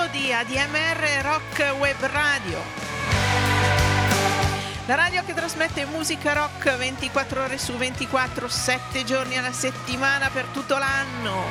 all'ascolto 0.00 0.08
di 0.10 0.32
ADMR 0.32 1.22
Rock 1.22 1.74
Web 1.78 2.06
Radio. 2.06 2.62
La 4.86 4.94
radio 4.94 5.22
che 5.24 5.34
trasmette 5.34 5.84
musica 5.84 6.32
rock 6.32 6.76
24 6.76 7.42
ore 7.44 7.58
su 7.58 7.76
24, 7.76 8.48
7 8.48 9.04
giorni 9.04 9.36
alla 9.36 9.52
settimana 9.52 10.30
per 10.30 10.46
tutto 10.46 10.78
l'anno. 10.78 11.44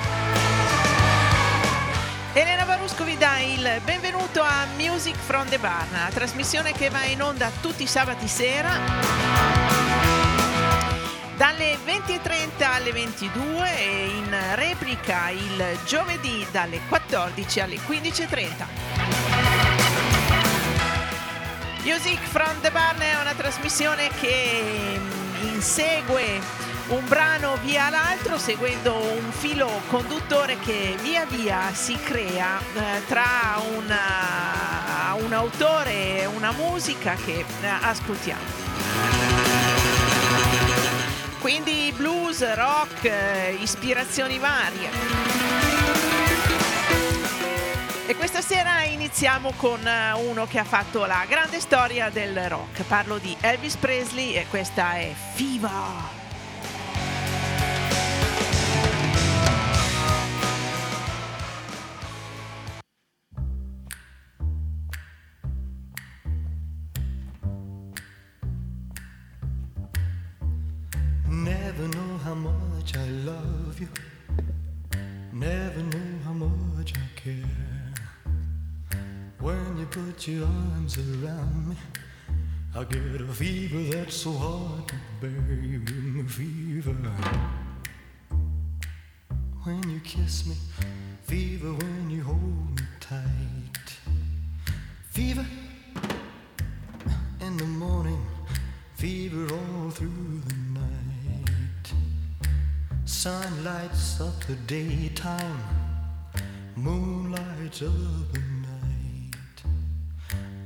Elena 2.34 2.66
Barusco 2.66 3.04
vi 3.04 3.18
dà 3.18 3.40
il 3.40 3.82
benvenuto 3.84 4.42
a 4.42 4.66
Music 4.78 5.16
from 5.16 5.48
the 5.48 5.58
Barn, 5.58 5.92
la 5.92 6.10
trasmissione 6.14 6.74
che 6.74 6.90
va 6.90 7.04
in 7.06 7.22
onda 7.22 7.52
tutti 7.62 7.84
i 7.84 7.88
sabati 7.88 8.28
sera 8.28 9.29
20.30 12.60 12.64
alle 12.66 12.92
22 12.92 13.78
e 13.78 14.08
in 14.08 14.38
replica 14.56 15.30
il 15.30 15.78
giovedì 15.86 16.46
dalle 16.52 16.82
14 16.90 17.60
alle 17.62 17.76
15.30. 17.78 18.66
Music 21.84 22.20
from 22.20 22.60
the 22.62 22.70
Barn 22.72 23.00
è 23.00 23.20
una 23.22 23.34
trasmissione 23.34 24.10
che 24.20 24.98
mm, 24.98 25.48
insegue 25.54 26.42
un 26.90 27.08
brano 27.08 27.56
via 27.64 27.90
l'altro 27.90 28.38
seguendo 28.38 28.94
un 28.96 29.32
filo 29.32 29.82
conduttore 29.88 30.60
che 30.60 30.98
via 31.02 31.26
via 31.26 31.72
si 31.74 31.96
crea 31.96 32.60
eh, 32.60 33.06
tra 33.08 33.62
una- 33.76 35.14
un 35.14 35.32
autore 35.32 36.22
e 36.22 36.26
una 36.26 36.52
musica 36.52 37.16
che 37.16 37.46
eh, 37.62 37.68
ascoltiamo. 37.68 38.69
Quindi 41.50 41.92
blues, 41.98 42.54
rock, 42.54 43.06
eh, 43.06 43.58
ispirazioni 43.60 44.38
varie. 44.38 44.88
E 48.06 48.16
questa 48.16 48.42
sera 48.42 48.84
iniziamo 48.84 49.54
con 49.56 49.80
eh, 49.84 50.12
uno 50.12 50.46
che 50.46 50.60
ha 50.60 50.64
fatto 50.64 51.06
la 51.06 51.26
grande 51.28 51.60
storia 51.60 52.12
del 52.12 52.48
rock. 52.48 52.84
Parlo 52.84 53.18
di 53.18 53.36
Elvis 53.42 53.78
Presley 53.78 54.34
e 54.34 54.46
questa 54.48 54.94
è 54.94 55.12
Viva! 55.36 56.19
Put 80.20 80.28
your 80.28 80.46
arms 80.46 80.98
around 80.98 81.70
me, 81.70 81.76
I 82.76 82.84
get 82.84 83.22
a 83.22 83.28
fever 83.28 83.96
that's 83.96 84.18
so 84.18 84.34
hard 84.34 84.86
to 84.90 84.96
bear. 85.22 85.56
You 85.62 85.80
give 85.80 86.04
me 86.04 86.24
fever. 86.24 86.94
When 89.64 89.90
you 89.90 90.02
kiss 90.02 90.46
me, 90.46 90.56
fever 91.24 91.72
when 91.72 92.10
you 92.10 92.24
hold 92.24 92.78
me 92.78 92.86
tight. 93.00 93.88
Fever 95.12 95.46
in 97.40 97.56
the 97.56 97.64
morning, 97.64 98.22
fever 98.96 99.48
all 99.54 99.90
through 99.90 100.42
the 100.48 100.80
night. 100.82 101.94
Sun 103.06 103.64
lights 103.64 104.20
up 104.20 104.38
the 104.44 104.56
daytime, 104.68 105.64
moon 106.76 107.32
lights 107.32 107.84
up 107.84 108.34
the. 108.34 108.49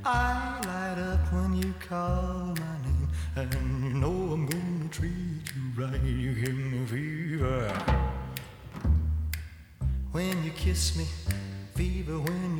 I 0.06 0.60
light 0.66 1.02
up 1.02 1.32
when 1.32 1.54
you 1.56 1.72
call 1.80 2.54
my 2.58 2.76
name, 2.84 3.08
and 3.36 3.54
you 3.54 3.94
know 3.98 4.34
I'm 4.34 4.44
gonna 4.44 4.88
treat 4.90 5.10
you 5.10 5.82
right. 5.82 6.02
You 6.02 6.34
give 6.34 6.54
me 6.54 6.84
fever. 6.84 7.72
When 10.12 10.44
you 10.44 10.50
kiss 10.50 10.94
me, 10.98 11.06
fever 11.74 12.18
when 12.18 12.53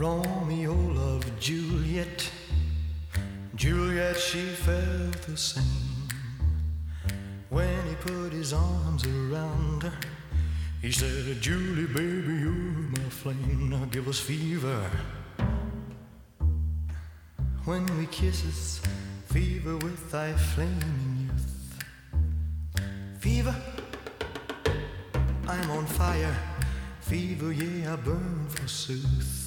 Romeo 0.00 0.72
loved 0.72 1.38
Juliet. 1.38 2.30
Juliet, 3.54 4.16
she 4.16 4.40
felt 4.40 5.20
the 5.26 5.36
same. 5.36 6.08
When 7.50 7.86
he 7.86 7.94
put 7.96 8.32
his 8.32 8.54
arms 8.54 9.04
around 9.04 9.82
her, 9.82 9.92
he 10.80 10.90
said, 10.90 11.42
Julie, 11.42 11.84
baby, 11.84 12.32
you're 12.32 12.88
my 12.96 13.10
flame. 13.10 13.68
Now 13.68 13.84
give 13.90 14.08
us 14.08 14.18
fever. 14.18 14.90
When 17.66 17.84
we 17.98 18.06
kisses, 18.06 18.80
fever 19.26 19.76
with 19.76 20.10
thy 20.10 20.32
flaming 20.32 21.28
youth. 21.28 21.84
Fever, 23.18 23.54
I'm 25.46 25.70
on 25.72 25.84
fire. 25.84 26.34
Fever, 27.02 27.52
yeah, 27.52 27.92
I 27.92 27.96
burn 27.96 28.46
forsooth. 28.48 29.39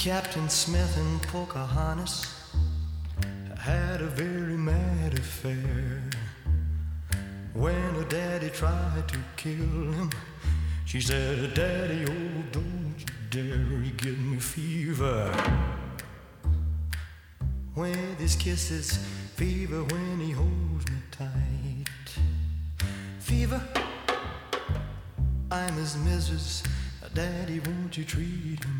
Captain 0.00 0.48
Smith 0.48 0.96
and 0.96 1.20
Pocahontas 1.24 2.34
had 3.58 4.00
a 4.00 4.06
very 4.06 4.56
mad 4.56 5.12
affair. 5.12 6.02
When 7.52 7.94
her 7.96 8.04
daddy 8.04 8.48
tried 8.48 9.06
to 9.08 9.18
kill 9.36 9.92
him, 9.92 10.10
she 10.86 11.02
said, 11.02 11.52
Daddy, 11.52 12.06
oh, 12.08 12.42
don't 12.50 12.94
you 12.96 13.06
dare, 13.28 13.92
give 13.98 14.18
me 14.18 14.38
fever. 14.38 15.30
With 17.76 18.18
his 18.18 18.36
kisses, 18.36 18.96
fever 19.36 19.84
when 19.84 20.18
he 20.18 20.30
holds 20.30 20.90
me 20.90 20.96
tight. 21.10 21.84
Fever, 23.18 23.62
I'm 25.50 25.74
his 25.74 25.94
missus. 25.98 26.62
Daddy, 27.12 27.60
won't 27.60 27.98
you 27.98 28.04
treat 28.04 28.64
him 28.64 28.79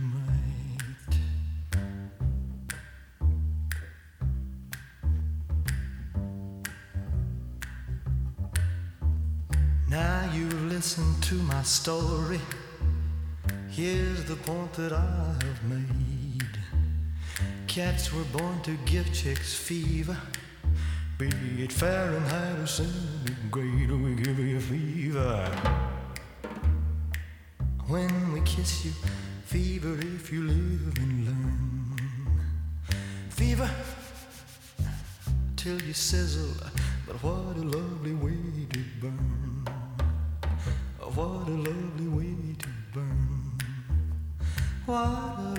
story. 11.71 12.41
Here's 13.71 14.25
the 14.25 14.35
point 14.35 14.73
that 14.73 14.93
I 14.93 15.37
have 15.45 15.65
made. 15.65 16.59
Cats 17.69 18.13
were 18.13 18.25
born 18.37 18.61
to 18.63 18.77
give 18.85 19.13
chicks 19.13 19.55
fever. 19.55 20.17
Be 21.17 21.29
it 21.63 21.71
Fahrenheit 21.73 22.59
or 22.59 22.67
centigrade, 22.67 23.93
we 23.93 24.15
give 24.17 24.39
you 24.41 24.57
a 24.57 24.61
fever. 24.61 25.49
When 27.87 28.33
we 28.33 28.41
kiss 28.41 28.85
you, 28.85 28.93
fever 29.45 29.97
if 30.01 30.33
you 30.33 30.43
live 30.43 30.99
and 30.99 31.27
learn. 31.27 32.41
Fever 33.29 33.71
till 35.57 35.81
you 35.83 35.93
sizzle, 35.93 36.67
but 37.07 37.23
what 37.23 37.57
a 37.57 37.63
lovely 37.63 38.15
way 38.15 38.67
to. 38.71 38.80
What 41.21 41.49
a 41.49 41.51
lovely 41.51 42.09
way 42.09 42.57
to 42.61 42.69
burn. 42.95 43.59
What 44.87 44.97
a 44.97 45.50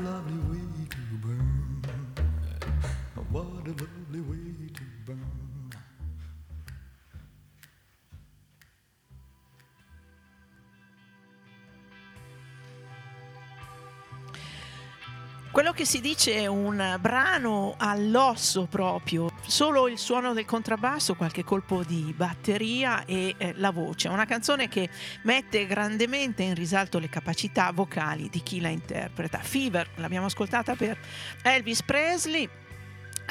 che 15.82 15.88
si 15.88 16.00
dice 16.00 16.46
un 16.46 16.98
brano 17.00 17.74
all'osso 17.76 18.68
proprio, 18.68 19.32
solo 19.48 19.88
il 19.88 19.98
suono 19.98 20.32
del 20.34 20.46
contrabbasso, 20.46 21.16
qualche 21.16 21.44
colpo 21.44 21.84
di 21.84 22.14
batteria 22.16 23.04
e 23.06 23.34
eh, 23.36 23.54
la 23.56 23.72
voce. 23.72 24.08
Una 24.08 24.26
canzone 24.26 24.68
che 24.68 24.92
mette 25.24 25.66
grandemente 25.66 26.44
in 26.44 26.54
risalto 26.54 27.00
le 27.00 27.10
capacità 27.10 27.72
vocali 27.72 28.30
di 28.30 28.44
chi 28.44 28.62
la 28.62 28.68
interpreta. 28.68 29.40
Fever, 29.40 29.90
l'abbiamo 29.96 30.28
ascoltata 30.28 30.76
per 30.76 31.00
Elvis 31.42 31.82
Presley, 31.82 32.48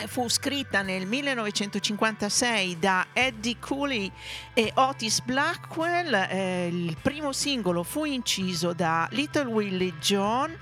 fu 0.09 0.29
scritta 0.29 0.83
nel 0.83 1.07
1956 1.07 2.81
da 2.81 3.07
Eddie 3.13 3.59
Cooley 3.61 4.11
e 4.55 4.73
Otis 4.75 5.21
Blackwell. 5.21 6.13
Eh, 6.15 6.67
il 6.67 6.97
primo 7.01 7.31
singolo 7.31 7.85
fu 7.85 8.07
inciso 8.07 8.73
da 8.73 9.07
Little 9.13 9.45
Willie 9.45 9.97
John 10.01 10.59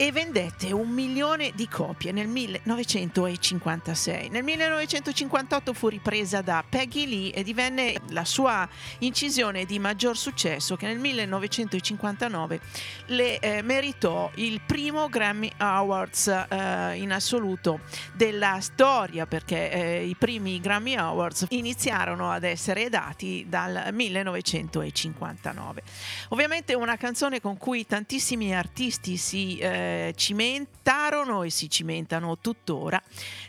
e 0.00 0.12
vendette 0.12 0.72
un 0.72 0.88
milione 0.88 1.52
di 1.54 1.68
copie 1.68 2.10
nel 2.10 2.26
1956. 2.26 4.30
Nel 4.30 4.42
1958 4.42 5.74
fu 5.74 5.88
ripresa 5.88 6.40
da 6.40 6.64
Peggy 6.66 7.06
Lee 7.06 7.34
e 7.34 7.42
divenne 7.42 7.96
la 8.08 8.24
sua 8.24 8.66
incisione 9.00 9.66
di 9.66 9.78
maggior 9.78 10.16
successo 10.16 10.74
che 10.76 10.86
nel 10.86 10.98
1959 10.98 12.60
le 13.08 13.40
eh, 13.40 13.60
meritò 13.60 14.30
il 14.36 14.62
primo 14.64 15.10
Grammy 15.10 15.52
Awards 15.58 16.28
eh, 16.28 16.94
in 16.94 17.12
assoluto 17.12 17.80
della 18.14 18.58
storia 18.62 19.26
perché 19.26 19.70
eh, 19.70 20.06
i 20.06 20.14
primi 20.14 20.60
Grammy 20.60 20.96
Awards 20.96 21.44
iniziarono 21.50 22.30
ad 22.30 22.44
essere 22.44 22.88
dati 22.88 23.44
dal 23.46 23.90
1959. 23.92 25.82
Ovviamente 26.28 26.72
una 26.72 26.96
canzone 26.96 27.42
con 27.42 27.58
cui 27.58 27.86
tantissimi 27.86 28.56
artisti 28.56 29.18
si 29.18 29.58
eh, 29.58 29.88
cimentarono 30.14 31.42
e 31.42 31.50
si 31.50 31.68
cimentano 31.68 32.38
tuttora. 32.38 33.02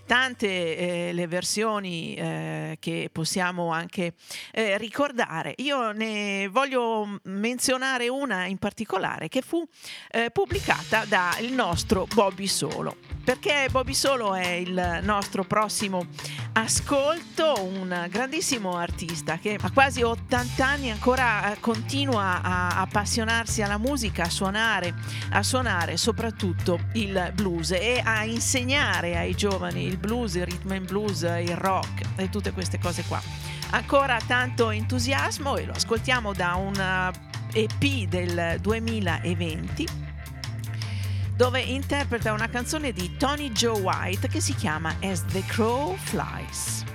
Tante 0.06 1.08
eh, 1.08 1.14
le 1.14 1.28
versioni 1.28 2.16
eh, 2.16 2.78
che 2.80 3.10
possiamo 3.12 3.72
anche 3.72 4.14
eh, 4.52 4.78
ricordare. 4.78 5.54
Io 5.58 5.92
ne 5.92 6.48
voglio 6.50 7.20
menzionare 7.24 8.10
una 8.10 8.46
in 8.46 8.58
particolare 8.58 9.30
che 9.30 9.42
fu 9.42 9.66
eh, 10.10 10.30
pubblicata 10.32 11.06
dal 11.06 11.46
nostro 11.52 12.08
Bobby 12.14 12.48
Solo. 12.48 12.98
Perché 13.24 13.68
Bobby 13.70 13.94
Solo 13.94 14.34
è 14.34 14.50
il 14.50 15.00
nostro 15.04 15.44
prossimo 15.44 16.08
ascolto, 16.54 17.54
un 17.64 18.08
grandissimo 18.10 18.76
artista 18.76 19.38
che 19.38 19.58
a 19.62 19.72
quasi 19.72 20.02
80 20.02 20.66
anni 20.66 20.92
ancora 20.92 21.56
continua 21.60 22.42
a 22.42 22.82
appassionarsi 22.82 23.62
alla 23.62 23.78
musica, 23.78 24.24
a 24.24 24.30
suonare, 24.30 24.94
a 25.30 25.44
suonare 25.44 25.98
soprattutto 25.98 26.31
il 26.94 27.32
blues 27.34 27.72
e 27.72 28.02
a 28.04 28.24
insegnare 28.24 29.18
ai 29.18 29.34
giovani 29.36 29.86
il 29.86 29.98
blues, 29.98 30.36
il 30.36 30.46
rhythm 30.46 30.72
and 30.72 30.88
blues, 30.88 31.22
il 31.22 31.56
rock 31.56 32.02
e 32.16 32.30
tutte 32.30 32.52
queste 32.52 32.80
cose 32.80 33.04
qua. 33.08 33.22
Ancora 33.72 34.20
tanto 34.26 34.70
entusiasmo 34.70 35.58
e 35.58 35.66
lo 35.66 35.74
ascoltiamo 35.74 36.34
da 36.34 36.56
un 36.56 37.12
EP 37.54 38.08
del 38.08 38.58
2020 38.60 39.88
dove 41.36 41.60
interpreta 41.60 42.34
una 42.34 42.50
canzone 42.50 42.92
di 42.92 43.18
Tony 43.18 43.52
Joe 43.52 43.80
White 43.80 44.28
che 44.28 44.40
si 44.40 44.54
chiama 44.54 44.96
As 45.02 45.26
the 45.26 45.44
Crow 45.46 45.96
Flies. 45.96 46.91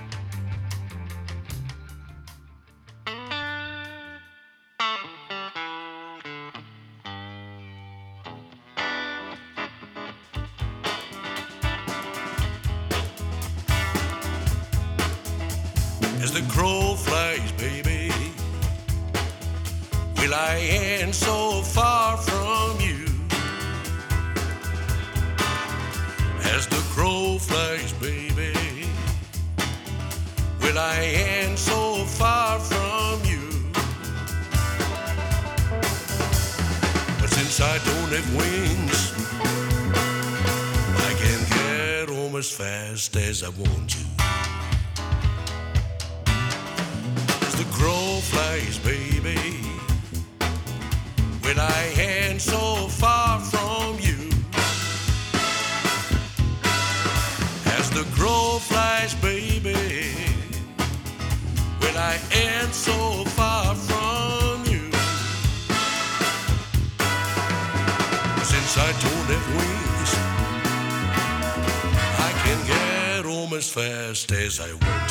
I 20.49 20.59
end 20.59 21.13
so 21.13 21.61
far 21.61 22.15
from 22.15 22.79
you? 22.79 23.03
As 26.55 26.65
the 26.67 26.81
crow 26.93 27.37
flies, 27.37 27.91
baby, 27.99 28.53
will 30.61 30.79
I 30.79 30.99
end 31.03 31.59
so 31.59 32.05
far 32.05 32.59
from 32.59 33.19
you? 33.25 33.49
But 37.19 37.29
since 37.29 37.59
I 37.59 37.77
don't 37.89 38.11
have 38.15 38.29
wings, 38.33 38.99
I 41.09 41.11
can 41.21 41.39
get 41.57 42.07
home 42.15 42.37
as 42.37 42.49
fast 42.49 43.17
as 43.17 43.43
I 43.43 43.49
want 43.49 43.89
to. 43.89 44.03
As 47.47 47.55
the 47.55 47.67
crow 47.73 48.21
flies, 48.21 48.77
baby, 48.79 49.16
I 51.59 51.83
so 52.39 52.87
far 52.87 53.39
from 53.39 53.97
you? 53.99 54.29
As 57.77 57.89
the 57.89 58.05
crow 58.15 58.59
flies, 58.59 59.15
baby, 59.15 59.75
I 61.97 62.19
so 62.73 63.25
far 63.37 63.73
from 63.73 64.65
you? 64.71 64.91
Since 68.43 68.77
I 68.77 68.91
don't 69.03 69.27
have 69.33 69.47
wings, 69.57 70.11
I 72.27 72.31
can 72.43 72.59
get 72.67 73.25
home 73.25 73.53
as 73.53 73.67
fast 73.69 74.31
as 74.31 74.59
I 74.59 74.73
want 74.73 75.06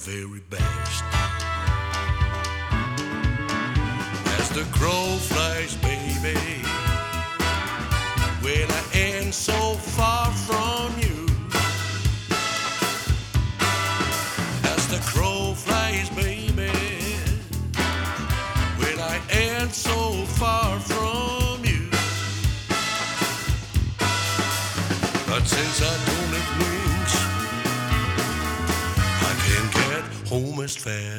very 0.00 0.40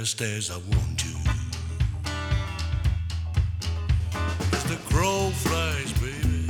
as 0.01 0.49
I 0.49 0.57
want 0.57 0.97
to. 0.97 1.15
As 4.51 4.63
the 4.63 4.79
crow 4.89 5.29
flies, 5.29 5.93
baby. 6.01 6.47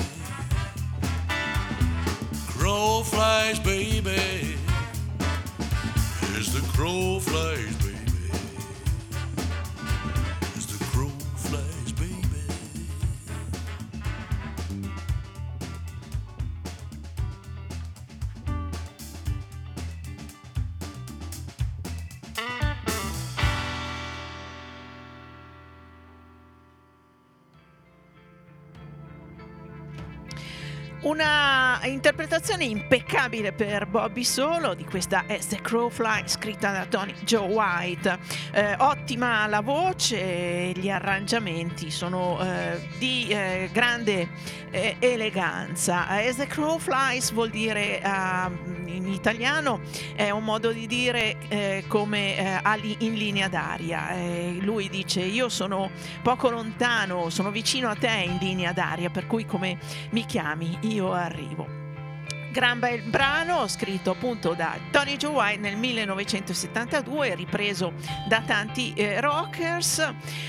Crow 2.47 3.03
flies, 3.03 3.59
baby. 3.59 4.55
As 6.37 6.53
the 6.53 6.65
crow 6.71 7.19
flies, 7.19 7.80
Interpretazione 32.21 32.65
impeccabile 32.65 33.51
per 33.51 33.87
Bobby 33.87 34.23
Solo 34.23 34.75
di 34.75 34.85
questa 34.85 35.25
As 35.27 35.47
the 35.47 35.59
Crow 35.59 35.89
Fly 35.89 36.21
scritta 36.27 36.71
da 36.71 36.85
Tony 36.85 37.15
Joe 37.23 37.47
White. 37.47 38.19
Eh, 38.51 38.75
ottima 38.77 39.47
la 39.47 39.61
voce, 39.61 40.71
gli 40.75 40.87
arrangiamenti 40.87 41.89
sono 41.89 42.39
eh, 42.39 42.79
di 42.99 43.27
eh, 43.29 43.71
grande 43.73 44.29
eh, 44.69 44.97
eleganza. 44.99 46.07
As 46.07 46.35
the 46.35 46.45
Crow 46.45 46.77
Flies 46.77 47.31
vuol 47.31 47.49
dire 47.49 47.99
ah, 48.03 48.51
in 48.85 49.07
italiano 49.07 49.79
è 50.13 50.29
un 50.29 50.43
modo 50.43 50.71
di 50.71 50.85
dire 50.85 51.37
eh, 51.47 51.85
come 51.87 52.37
eh, 52.37 52.59
ali 52.61 52.97
in 52.99 53.15
linea 53.15 53.47
d'aria. 53.47 54.13
Lui 54.59 54.89
dice 54.89 55.21
io 55.21 55.49
sono 55.49 55.89
poco 56.21 56.51
lontano, 56.51 57.31
sono 57.31 57.49
vicino 57.49 57.89
a 57.89 57.95
te 57.95 58.11
in 58.27 58.37
linea 58.39 58.73
d'aria, 58.73 59.09
per 59.09 59.25
cui 59.25 59.43
come 59.47 59.79
mi 60.11 60.23
chiami 60.23 60.77
io 60.81 61.13
arrivo. 61.13 61.80
Gran 62.51 62.79
bel 62.79 63.01
brano 63.03 63.65
scritto 63.69 64.11
appunto 64.11 64.53
da 64.53 64.77
Tony 64.91 65.15
Joe 65.15 65.31
White 65.31 65.59
nel 65.61 65.77
1972, 65.77 67.33
ripreso 67.35 67.93
da 68.27 68.41
tanti 68.41 68.91
eh, 68.93 69.21
rockers. 69.21 70.05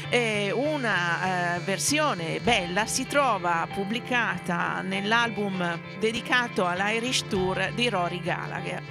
Eh, 0.09 0.51
una 0.53 1.55
eh, 1.55 1.61
versione 1.61 2.41
bella 2.41 2.87
si 2.87 3.07
trova 3.07 3.69
pubblicata 3.73 4.81
nell'album 4.83 5.79
dedicato 6.01 6.67
all'Irish 6.67 7.29
Tour 7.29 7.71
di 7.73 7.89
Rory 7.89 8.21
Gallagher. 8.21 8.83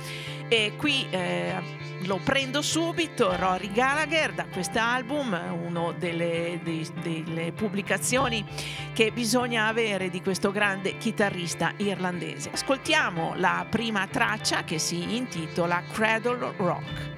E 0.48 0.72
qui 0.77 1.06
eh, 1.10 1.81
lo 2.05 2.17
prendo 2.17 2.62
subito, 2.62 3.36
Rory 3.36 3.72
Gallagher, 3.72 4.34
da 4.34 4.46
quest'album, 4.46 5.60
una 5.65 5.91
delle, 5.93 6.60
delle 7.01 7.51
pubblicazioni 7.51 8.46
che 8.93 9.12
bisogna 9.12 9.67
avere 9.67 10.10
di 10.10 10.22
questo 10.22 10.51
grande 10.51 10.98
chitarrista 10.98 11.74
irlandese. 11.77 12.51
Ascoltiamo 12.51 13.34
la 13.36 13.65
prima 13.70 14.08
traccia 14.08 14.63
che 14.63 14.79
si 14.79 15.15
intitola 15.15 15.84
Cradle 15.91 16.53
Rock. 16.58 17.10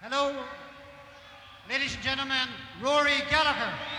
Hello, 0.00 0.32
ladies 1.66 1.94
and 1.94 2.02
gentlemen, 2.02 2.48
Rory 2.80 3.24
Gallagher. 3.28 3.93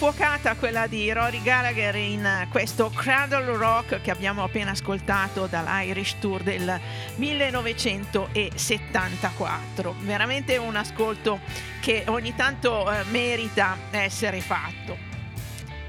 Infuocata 0.00 0.54
quella 0.54 0.86
di 0.86 1.12
Rory 1.12 1.42
Gallagher 1.42 1.96
in 1.96 2.46
questo 2.50 2.88
Cradle 2.88 3.56
Rock 3.56 4.00
che 4.00 4.12
abbiamo 4.12 4.44
appena 4.44 4.70
ascoltato 4.70 5.46
dall'Irish 5.46 6.20
Tour 6.20 6.44
del 6.44 6.80
1974. 7.16 9.96
Veramente 10.02 10.56
un 10.56 10.76
ascolto 10.76 11.40
che 11.80 12.04
ogni 12.06 12.32
tanto 12.36 12.88
eh, 12.88 13.02
merita 13.10 13.76
essere 13.90 14.40
fatto. 14.40 14.96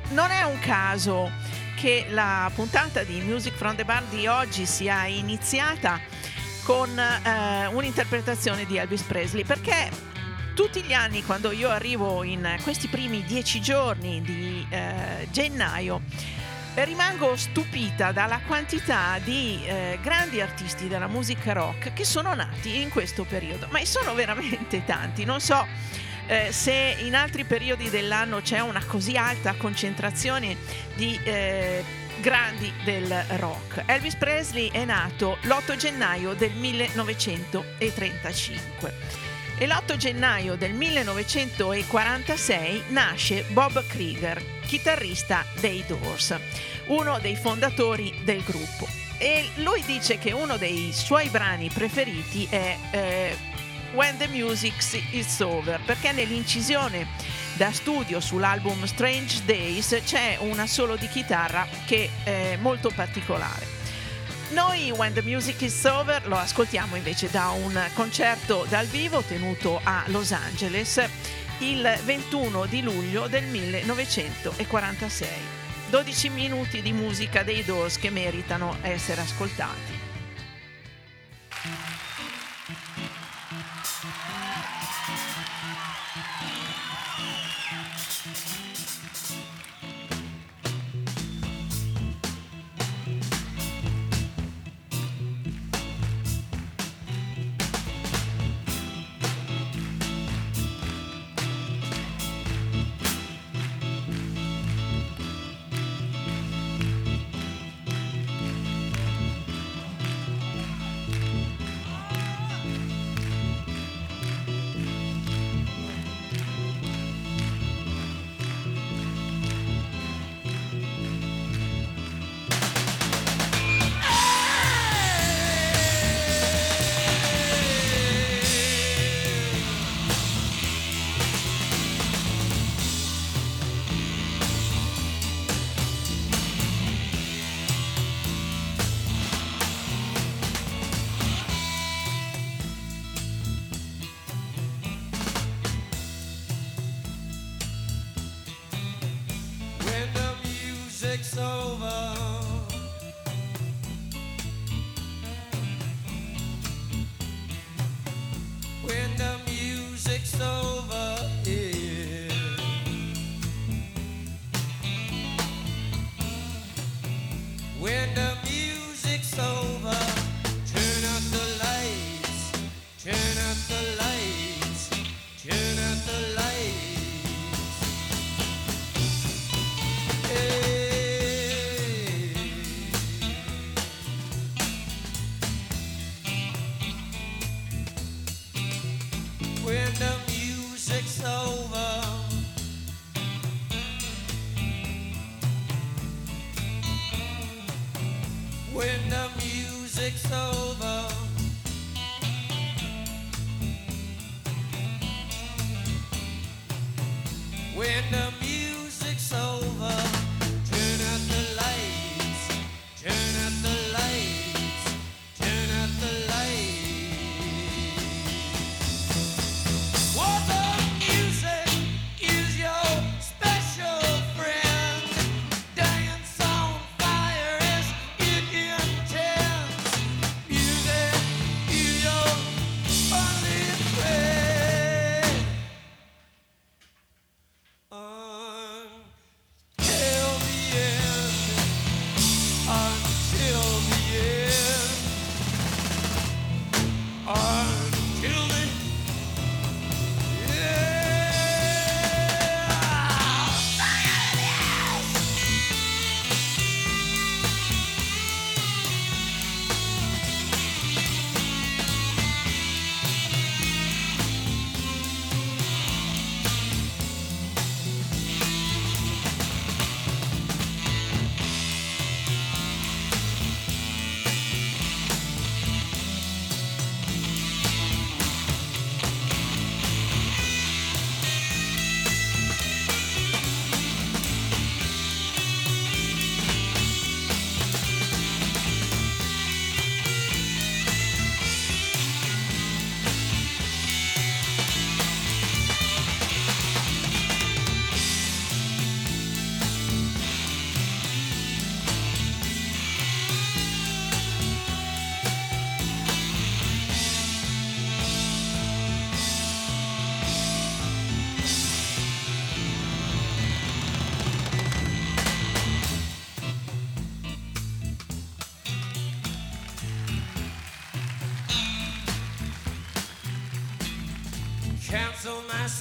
Non 0.09 0.31
è 0.31 0.41
un 0.41 0.57
caso 0.57 1.29
che 1.75 2.07
la 2.09 2.49
puntata 2.55 3.03
di 3.03 3.21
Music 3.21 3.53
from 3.53 3.75
the 3.75 3.85
Bar 3.85 4.05
di 4.05 4.25
oggi 4.25 4.65
sia 4.65 5.05
iniziata 5.05 5.99
con 6.63 6.89
eh, 6.97 7.67
un'interpretazione 7.67 8.65
di 8.65 8.77
Elvis 8.77 9.03
Presley 9.03 9.43
perché 9.43 10.08
tutti 10.59 10.83
gli 10.83 10.91
anni 10.91 11.23
quando 11.23 11.53
io 11.53 11.69
arrivo 11.69 12.21
in 12.25 12.57
questi 12.63 12.89
primi 12.89 13.23
dieci 13.23 13.61
giorni 13.61 14.19
di 14.19 14.67
eh, 14.69 15.25
gennaio 15.31 16.01
rimango 16.73 17.37
stupita 17.37 18.11
dalla 18.11 18.41
quantità 18.45 19.19
di 19.23 19.61
eh, 19.63 19.99
grandi 20.01 20.41
artisti 20.41 20.89
della 20.89 21.07
musica 21.07 21.53
rock 21.53 21.93
che 21.93 22.03
sono 22.03 22.33
nati 22.33 22.81
in 22.81 22.89
questo 22.89 23.23
periodo, 23.23 23.67
ma 23.69 23.79
sono 23.85 24.13
veramente 24.13 24.83
tanti, 24.83 25.23
non 25.23 25.39
so 25.39 25.65
eh, 26.27 26.51
se 26.51 26.97
in 27.05 27.15
altri 27.15 27.45
periodi 27.45 27.89
dell'anno 27.89 28.41
c'è 28.41 28.59
una 28.59 28.83
così 28.85 29.15
alta 29.15 29.55
concentrazione 29.55 30.57
di 30.95 31.17
eh, 31.23 31.81
grandi 32.19 32.69
del 32.83 33.07
rock. 33.37 33.83
Elvis 33.85 34.17
Presley 34.17 34.69
è 34.71 34.83
nato 34.83 35.37
l'8 35.43 35.77
gennaio 35.77 36.33
del 36.33 36.51
1935 36.51 39.28
e 39.59 39.67
l'8 39.67 39.97
gennaio 39.97 40.55
del 40.55 40.73
1946 40.73 42.85
nasce 42.87 43.43
Bob 43.49 43.85
Krieger, 43.85 44.41
chitarrista 44.65 45.45
dei 45.59 45.83
Doors, 45.85 46.33
uno 46.87 47.19
dei 47.19 47.35
fondatori 47.35 48.21
del 48.23 48.41
gruppo. 48.43 48.87
E 49.17 49.49
lui 49.55 49.83
dice 49.85 50.17
che 50.17 50.31
uno 50.31 50.55
dei 50.55 50.93
suoi 50.93 51.27
brani 51.27 51.69
preferiti 51.69 52.47
è 52.49 52.77
eh, 52.91 53.37
When 53.91 54.17
the 54.17 54.29
Music 54.29 54.75
is 55.11 55.37
Over, 55.41 55.81
perché 55.85 56.13
nell'incisione 56.13 57.07
da 57.57 57.73
studio 57.73 58.21
sull'album 58.21 58.85
Strange 58.85 59.43
Days 59.43 59.99
c'è 60.05 60.37
una 60.39 60.67
solo 60.67 60.95
di 60.95 61.09
chitarra 61.09 61.67
che 61.85 62.09
è 62.23 62.57
molto 62.61 62.93
particolare. 62.95 63.68
Noi 64.51 64.91
When 64.91 65.13
the 65.13 65.21
Music 65.21 65.61
is 65.61 65.85
Over 65.85 66.27
lo 66.27 66.35
ascoltiamo 66.35 66.95
invece 66.95 67.29
da 67.29 67.49
un 67.49 67.79
concerto 67.93 68.65
dal 68.67 68.87
vivo 68.87 69.21
tenuto 69.21 69.79
a 69.83 70.03
Los 70.07 70.31
Angeles 70.31 71.07
il 71.59 71.99
21 72.03 72.65
di 72.65 72.81
luglio 72.81 73.27
del 73.27 73.43
1946. 73.43 75.27
12 75.91 76.29
minuti 76.29 76.81
di 76.81 76.93
musica 76.93 77.43
dei 77.43 77.63
Doors 77.63 77.99
che 77.99 78.09
meritano 78.09 78.77
essere 78.81 79.21
ascoltati. 79.21 79.99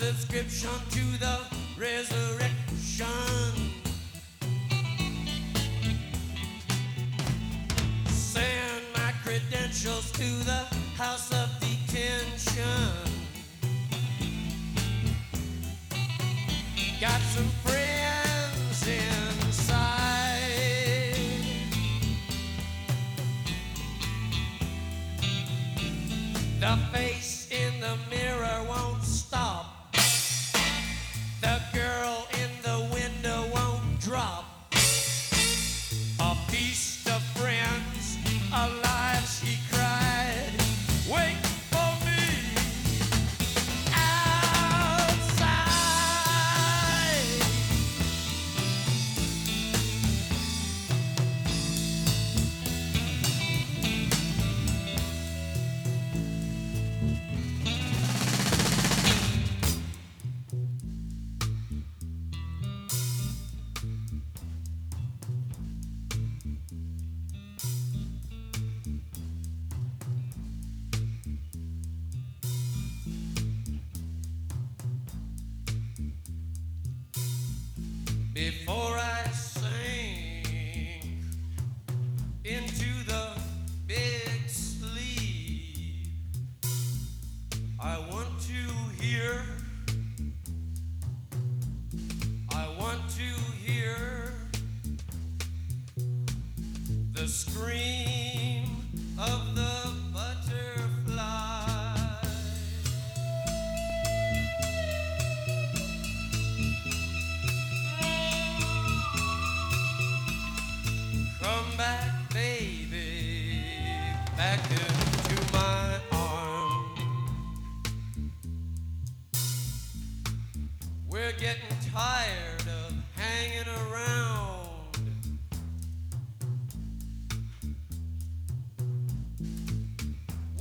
subscription 0.09 0.71
to 0.91 1.19
the 1.19 1.48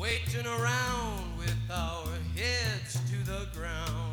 waiting 0.07 0.47
around 0.47 1.37
with 1.37 1.57
our 1.69 2.07
heads 2.33 2.93
to 3.11 3.17
the 3.29 3.45
ground. 3.53 4.06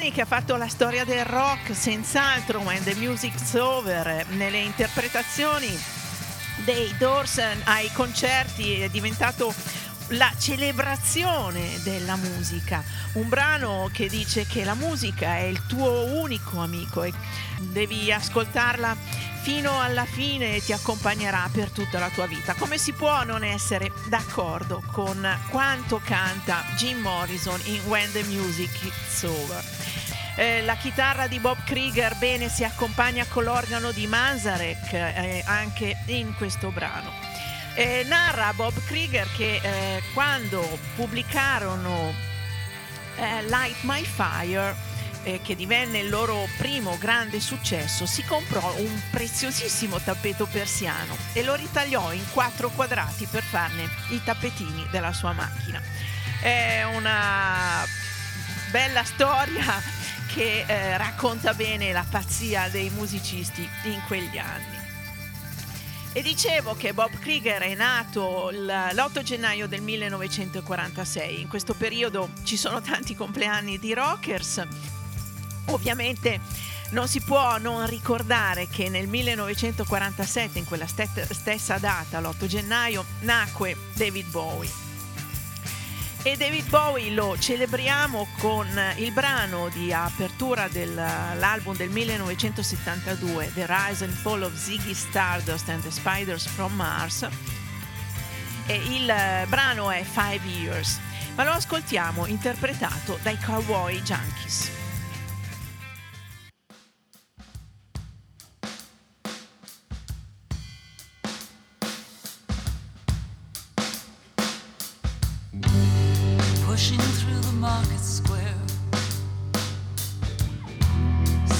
Brani 0.00 0.14
che 0.14 0.22
ha 0.22 0.26
fatto 0.26 0.56
la 0.56 0.66
storia 0.66 1.04
del 1.04 1.26
rock, 1.26 1.76
senz'altro, 1.76 2.60
When 2.60 2.82
the 2.84 2.94
Music's 2.94 3.52
Over, 3.52 4.24
nelle 4.30 4.60
interpretazioni 4.60 5.68
dei 6.64 6.94
Doors 6.96 7.38
ai 7.64 7.90
concerti 7.92 8.80
è 8.80 8.88
diventato 8.88 9.52
la 10.10 10.32
celebrazione 10.38 11.80
della 11.82 12.16
musica, 12.16 12.82
un 13.12 13.28
brano 13.28 13.88
che 13.92 14.08
dice 14.08 14.46
che 14.46 14.64
la 14.64 14.74
musica 14.74 15.36
è 15.36 15.42
il 15.42 15.66
tuo 15.66 16.04
unico 16.20 16.58
amico 16.58 17.02
e 17.02 17.12
devi 17.58 18.10
ascoltarla 18.10 18.96
fino 19.42 19.80
alla 19.80 20.04
fine 20.04 20.56
e 20.56 20.62
ti 20.62 20.72
accompagnerà 20.72 21.48
per 21.52 21.70
tutta 21.70 21.98
la 21.98 22.08
tua 22.08 22.26
vita. 22.26 22.54
Come 22.54 22.76
si 22.78 22.92
può 22.92 23.22
non 23.24 23.44
essere 23.44 23.92
d'accordo 24.08 24.82
con 24.92 25.26
quanto 25.48 26.00
canta 26.04 26.64
Jim 26.76 26.98
Morrison 26.98 27.60
in 27.64 27.80
When 27.86 28.10
the 28.12 28.24
Music 28.24 28.70
Is 28.82 29.22
Over? 29.22 29.64
Eh, 30.36 30.62
la 30.62 30.76
chitarra 30.76 31.26
di 31.26 31.38
Bob 31.38 31.62
Krieger 31.64 32.16
bene 32.16 32.48
si 32.48 32.64
accompagna 32.64 33.24
con 33.26 33.44
l'organo 33.44 33.92
di 33.92 34.06
Manzarek 34.06 34.92
eh, 34.92 35.42
anche 35.46 35.96
in 36.06 36.34
questo 36.34 36.70
brano. 36.70 37.29
Eh, 37.80 38.04
narra 38.04 38.52
Bob 38.52 38.74
Krieger 38.84 39.26
che 39.34 39.58
eh, 39.62 40.02
quando 40.12 40.60
pubblicarono 40.96 42.12
eh, 43.16 43.42
Light 43.44 43.78
My 43.84 44.04
Fire, 44.04 44.76
eh, 45.22 45.40
che 45.42 45.56
divenne 45.56 46.00
il 46.00 46.10
loro 46.10 46.46
primo 46.58 46.98
grande 46.98 47.40
successo, 47.40 48.04
si 48.04 48.22
comprò 48.24 48.74
un 48.80 49.00
preziosissimo 49.10 49.98
tappeto 49.98 50.44
persiano 50.44 51.16
e 51.32 51.42
lo 51.42 51.54
ritagliò 51.54 52.12
in 52.12 52.30
quattro 52.34 52.68
quadrati 52.68 53.24
per 53.24 53.42
farne 53.42 53.88
i 54.10 54.22
tappetini 54.22 54.86
della 54.90 55.14
sua 55.14 55.32
macchina. 55.32 55.80
È 56.42 56.82
una 56.82 57.82
bella 58.70 59.04
storia 59.04 59.80
che 60.26 60.64
eh, 60.66 60.98
racconta 60.98 61.54
bene 61.54 61.92
la 61.92 62.04
pazzia 62.06 62.68
dei 62.68 62.90
musicisti 62.90 63.66
in 63.84 64.02
quegli 64.06 64.36
anni. 64.36 64.79
E 66.12 66.22
dicevo 66.22 66.74
che 66.74 66.92
Bob 66.92 67.16
Krieger 67.20 67.62
è 67.62 67.74
nato 67.76 68.50
l- 68.50 68.66
l'8 68.66 69.22
gennaio 69.22 69.68
del 69.68 69.80
1946. 69.80 71.40
In 71.40 71.48
questo 71.48 71.74
periodo 71.74 72.30
ci 72.42 72.56
sono 72.56 72.80
tanti 72.82 73.14
compleanni 73.14 73.78
di 73.78 73.94
rockers. 73.94 74.66
Ovviamente 75.66 76.40
non 76.90 77.06
si 77.06 77.20
può 77.20 77.58
non 77.58 77.86
ricordare 77.86 78.66
che 78.66 78.88
nel 78.88 79.06
1947, 79.06 80.58
in 80.58 80.64
quella 80.64 80.88
stessa 80.88 81.78
data, 81.78 82.18
l'8 82.18 82.46
gennaio, 82.46 83.04
nacque 83.20 83.76
David 83.94 84.30
Bowie. 84.30 84.89
E 86.22 86.36
David 86.36 86.68
Bowie 86.68 87.12
lo 87.12 87.38
celebriamo 87.38 88.28
con 88.36 88.68
il 88.96 89.10
brano 89.10 89.70
di 89.70 89.90
apertura 89.90 90.68
dell'album 90.68 91.74
del 91.74 91.88
1972, 91.88 93.50
The 93.54 93.64
Rise 93.66 94.04
and 94.04 94.12
Fall 94.12 94.42
of 94.42 94.54
Ziggy 94.54 94.92
Stardust 94.92 95.70
and 95.70 95.82
the 95.82 95.90
Spiders 95.90 96.46
from 96.46 96.74
Mars. 96.74 97.26
E 98.66 98.74
il 98.74 99.08
eh, 99.08 99.46
brano 99.48 99.90
è 99.90 100.02
Five 100.02 100.46
Years, 100.46 101.00
ma 101.36 101.44
lo 101.44 101.52
ascoltiamo 101.52 102.26
interpretato 102.26 103.18
dai 103.22 103.38
Cowboy 103.38 104.02
Junkies. 104.02 104.79
Pushing 116.80 116.98
through 116.98 117.40
the 117.40 117.52
market 117.52 117.98
square. 117.98 118.54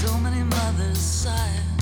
So 0.01 0.17
many 0.17 0.43
mothers 0.45 0.99
sighing. 0.99 1.77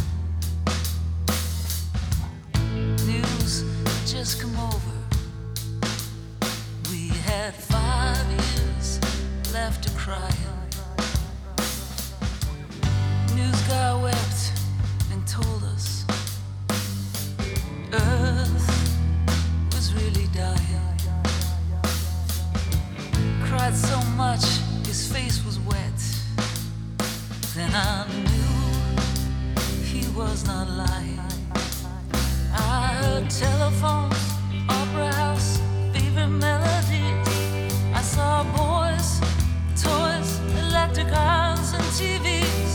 News 3.07 3.63
just 4.11 4.41
come 4.41 4.57
over. 4.59 4.97
We 6.91 7.11
had 7.31 7.55
five 7.55 8.27
years 8.29 8.99
left 9.53 9.85
to 9.85 9.91
cry. 9.91 10.33
News 13.37 13.61
guy 13.69 14.03
wept 14.03 14.38
much 24.19 24.45
his 24.85 25.07
face 25.13 25.45
was 25.47 25.61
wet. 25.61 25.99
Then 27.55 27.71
I 27.73 28.05
knew 28.27 28.59
he 29.85 30.03
was 30.11 30.45
not 30.45 30.69
lying. 30.69 31.21
I 32.53 32.99
heard 33.01 33.31
telephones, 33.31 34.25
opera 34.69 35.13
house, 35.15 35.61
favorite 35.93 36.35
melodies. 36.47 37.29
I 37.95 38.03
saw 38.03 38.43
boys, 38.59 39.09
toys, 39.81 40.31
electric 40.65 41.11
cars, 41.13 41.73
and 41.75 41.89
TVs. 41.99 42.73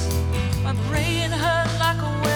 My 0.64 0.74
brain 0.88 1.30
hurt 1.30 1.72
like 1.86 2.02
a 2.10 2.12
warehouse, 2.24 2.33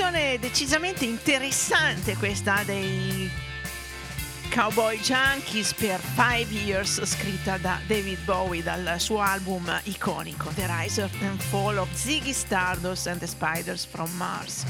Interpretazione 0.00 0.38
decisamente 0.38 1.04
interessante 1.04 2.16
questa 2.16 2.62
dei 2.64 3.30
Cowboy 4.50 4.98
Junkies 4.98 5.74
per 5.74 6.00
Five 6.14 6.54
Years, 6.54 7.04
scritta 7.04 7.58
da 7.58 7.78
David 7.86 8.18
Bowie 8.24 8.62
dal 8.62 8.94
suo 8.96 9.20
album 9.20 9.70
iconico 9.84 10.48
The 10.54 10.66
Rise 10.66 11.02
and 11.20 11.38
Fall 11.38 11.76
of 11.76 11.92
Ziggy 11.92 12.32
Stardust 12.32 13.08
and 13.08 13.18
the 13.18 13.26
Spiders 13.26 13.84
from 13.84 14.10
Mars. 14.12 14.64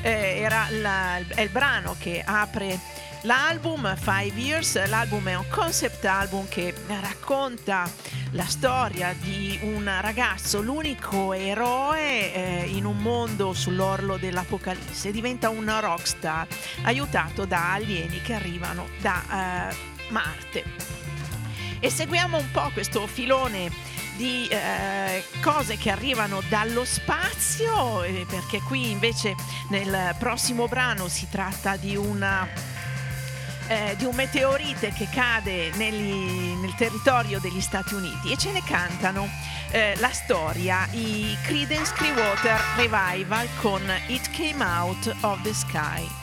Eh, 0.00 0.38
era 0.40 0.66
la- 0.70 1.18
è 1.28 1.42
il 1.42 1.50
brano 1.50 1.94
che 1.98 2.22
apre 2.24 2.80
l'album 3.22 3.96
Five 3.96 4.38
Years. 4.38 4.86
L'album 4.86 5.28
è 5.28 5.36
un 5.36 5.48
concept 5.48 6.04
album 6.04 6.48
che 6.48 6.74
racconta 7.00 7.90
la 8.32 8.46
storia 8.46 9.14
di 9.18 9.58
un 9.62 9.90
ragazzo, 10.00 10.60
l'unico 10.60 11.32
eroe 11.32 12.32
eh, 12.32 12.66
in 12.68 12.84
un 12.84 12.98
mondo 12.98 13.52
sull'orlo 13.52 14.16
dell'apocalisse. 14.16 15.10
Diventa 15.10 15.48
un 15.48 15.72
rockstar 15.80 16.46
aiutato 16.82 17.44
da 17.44 17.72
alieni 17.72 18.20
che 18.22 18.34
arrivano 18.34 18.88
da 19.00 19.70
eh, 19.70 19.76
Marte. 20.10 20.64
E 21.80 21.90
seguiamo 21.90 22.36
un 22.36 22.50
po' 22.50 22.70
questo 22.72 23.06
filone 23.06 23.70
di 24.16 24.46
eh, 24.48 25.24
cose 25.40 25.78
che 25.78 25.90
arrivano 25.90 26.42
dallo 26.48 26.84
spazio, 26.84 28.02
eh, 28.02 28.26
perché 28.28 28.60
qui 28.60 28.90
invece 28.90 29.34
nel 29.70 30.14
prossimo 30.18 30.68
brano 30.68 31.08
si 31.08 31.26
tratta 31.30 31.76
di 31.76 31.96
una 31.96 32.46
eh, 33.70 33.94
di 33.96 34.04
un 34.04 34.14
meteorite 34.16 34.92
che 34.92 35.08
cade 35.08 35.70
negli- 35.76 36.58
nel 36.60 36.74
territorio 36.74 37.38
degli 37.38 37.60
Stati 37.60 37.94
Uniti 37.94 38.32
e 38.32 38.36
ce 38.36 38.50
ne 38.50 38.62
cantano 38.64 39.28
eh, 39.70 39.94
la 39.98 40.10
storia 40.10 40.88
i 40.90 41.36
Creedence 41.44 41.92
Clearwater 41.94 42.60
Revival 42.76 43.48
con 43.60 43.80
It 44.08 44.28
Came 44.30 44.64
Out 44.64 45.14
of 45.20 45.40
the 45.42 45.54
Sky. 45.54 46.19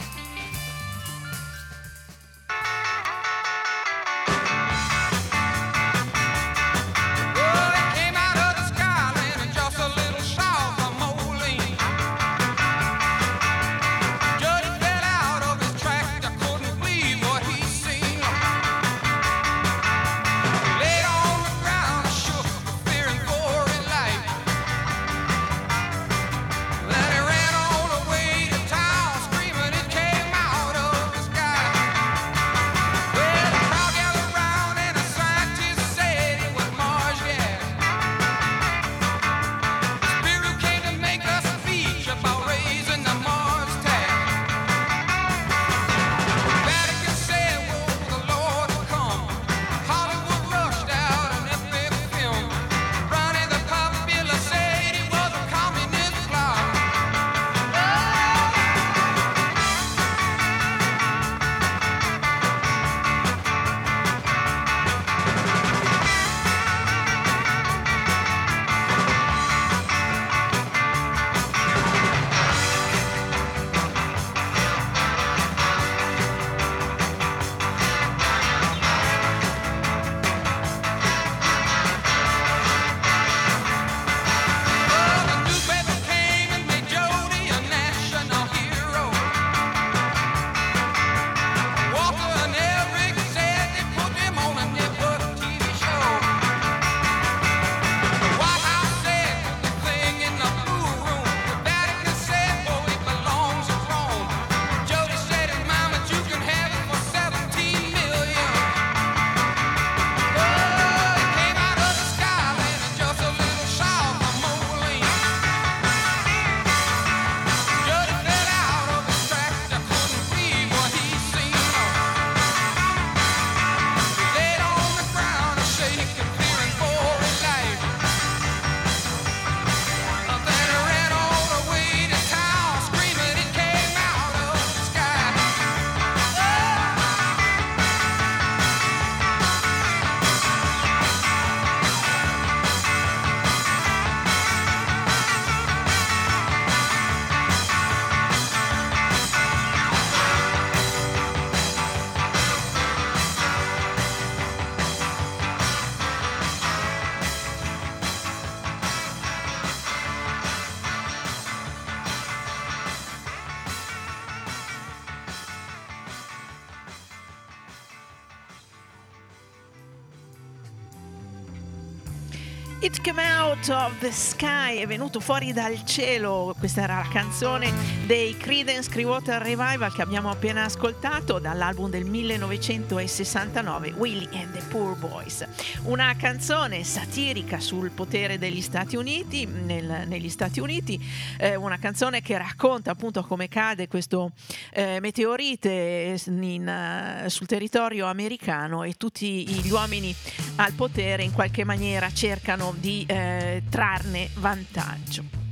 It 172.88 173.02
Came 173.02 173.22
Out 173.22 173.68
of 173.68 173.98
the 174.00 174.14
Sky, 174.14 174.78
è 174.78 174.88
venuto 174.88 175.20
fuori 175.20 175.52
dal 175.52 175.84
cielo, 175.84 176.56
questa 176.58 176.84
era 176.84 176.96
la 176.96 177.10
canzone 177.12 177.74
dei 178.06 178.38
Creedence 178.38 178.90
Clearwater 178.90 179.42
Revival 179.42 179.92
che 179.92 180.02
abbiamo 180.02 180.30
appena 180.30 180.64
ascoltato 180.64 181.38
dall'album 181.38 181.90
del 181.90 182.06
1969 182.06 183.94
Willie 183.98 184.30
and 184.32 184.57
Poor 184.70 184.97
Boys, 184.97 185.45
una 185.84 186.13
canzone 186.18 186.84
satirica 186.84 187.59
sul 187.59 187.89
potere 187.91 188.38
degli 188.38 188.61
Stati 188.61 188.95
Uniti, 188.97 189.45
nel, 189.45 190.03
negli 190.07 190.30
Stati 190.30 190.59
Uniti, 190.59 190.99
eh, 191.38 191.55
una 191.55 191.78
canzone 191.78 192.22
che 192.22 192.38
racconta 192.38 192.91
appunto 192.91 193.24
come 193.24 193.47
cade 193.47 193.88
questo 193.88 194.32
eh, 194.72 194.99
meteorite 194.99 196.20
in, 196.26 197.24
uh, 197.24 197.30
sul 197.30 197.47
territorio 197.47 198.07
americano 198.07 198.84
e 198.84 198.93
tutti 198.93 199.47
gli 199.47 199.70
uomini 199.70 200.13
al 200.57 200.74
potere 200.74 201.24
in 201.24 201.32
qualche 201.32 201.63
maniera 201.63 202.11
cercano 202.11 202.76
di 202.78 203.05
eh, 203.07 203.63
trarne 203.70 204.30
vantaggio. 204.36 205.47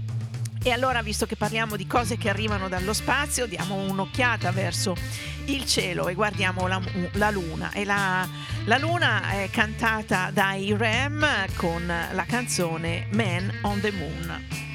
E 0.67 0.71
allora, 0.71 1.03
visto 1.03 1.27
che 1.27 1.35
parliamo 1.35 1.75
di 1.75 1.85
cose 1.85 2.17
che 2.17 2.27
arrivano 2.27 2.67
dallo 2.67 2.91
spazio, 2.91 3.45
diamo 3.45 3.75
un'occhiata 3.75 4.51
verso 4.51 4.95
il 5.45 5.63
cielo 5.63 6.07
e 6.07 6.15
guardiamo 6.15 6.65
la, 6.65 6.81
la 7.11 7.29
luna. 7.29 7.71
E 7.71 7.85
la, 7.85 8.27
la, 8.65 8.79
luna 8.79 9.29
è 9.29 9.49
cantata 9.51 10.31
dai 10.33 10.75
Ram 10.75 11.23
con 11.53 11.85
la 11.85 12.25
canzone 12.25 13.07
Man 13.11 13.59
on 13.61 13.79
the 13.79 13.91
Moon. 13.91 14.74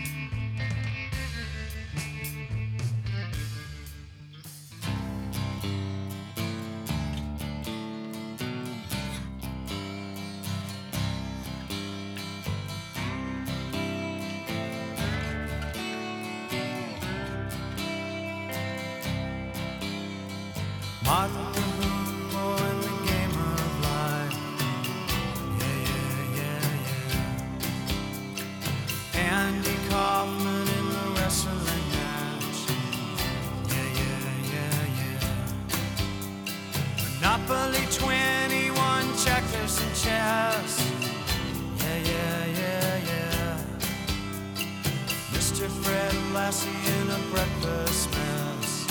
classy 46.51 46.69
in 46.69 47.11
a 47.11 47.19
breakfast 47.31 48.11
mess. 48.11 48.87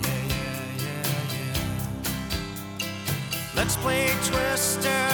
Yeah, 0.00 0.22
yeah, 0.28 0.84
yeah, 0.84 1.36
yeah. 1.36 2.88
Let's 3.54 3.76
play 3.76 4.08
Twister. 4.24 5.13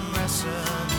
time 0.00 0.12
wrestler. 0.12 0.89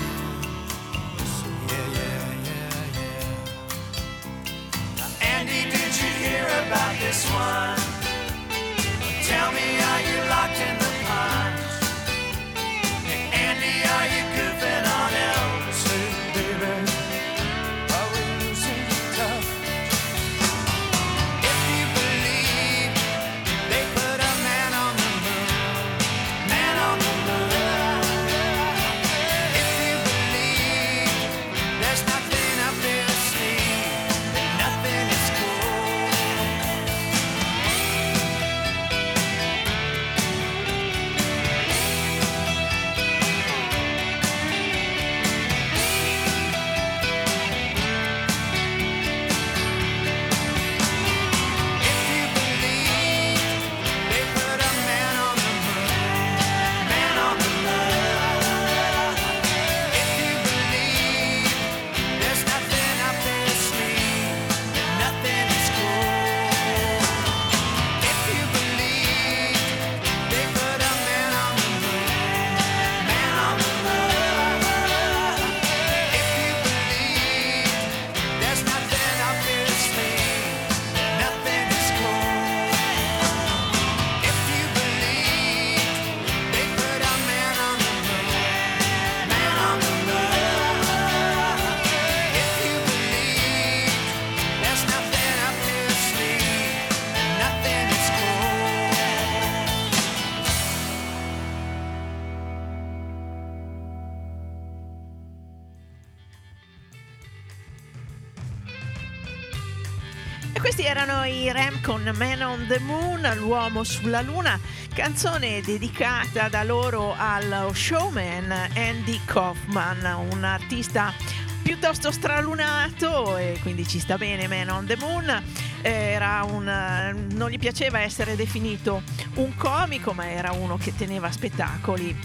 Con 112.04 112.16
Man 112.18 112.41
on 112.41 112.66
the 112.68 112.80
Moon, 112.80 113.22
l'uomo 113.38 113.84
sulla 113.84 114.22
luna, 114.22 114.60
canzone 114.93 115.62
dedicata 115.62 116.47
da 116.49 116.64
loro 116.64 117.14
allo 117.16 117.74
showman 117.74 118.52
Andy 118.76 119.20
Kaufman, 119.26 120.30
un 120.32 120.43
artista 120.43 121.14
piuttosto 121.62 122.12
stralunato 122.12 123.38
e 123.38 123.60
quindi 123.62 123.88
ci 123.88 123.99
sta 123.99 124.18
bene 124.18 124.47
Man 124.47 124.70
on 124.70 124.86
the 124.86 124.97
Moon. 124.97 125.43
Un, 125.84 127.28
non 127.34 127.49
gli 127.49 127.58
piaceva 127.60 127.99
essere 127.99 128.36
definito 128.36 129.04
un 129.36 129.56
comico, 129.56 130.14
ma 130.14 130.30
era 130.30 130.52
uno 130.52 130.78
che 130.78 130.95
teneva 130.95 131.32
spettacoli 131.32 132.16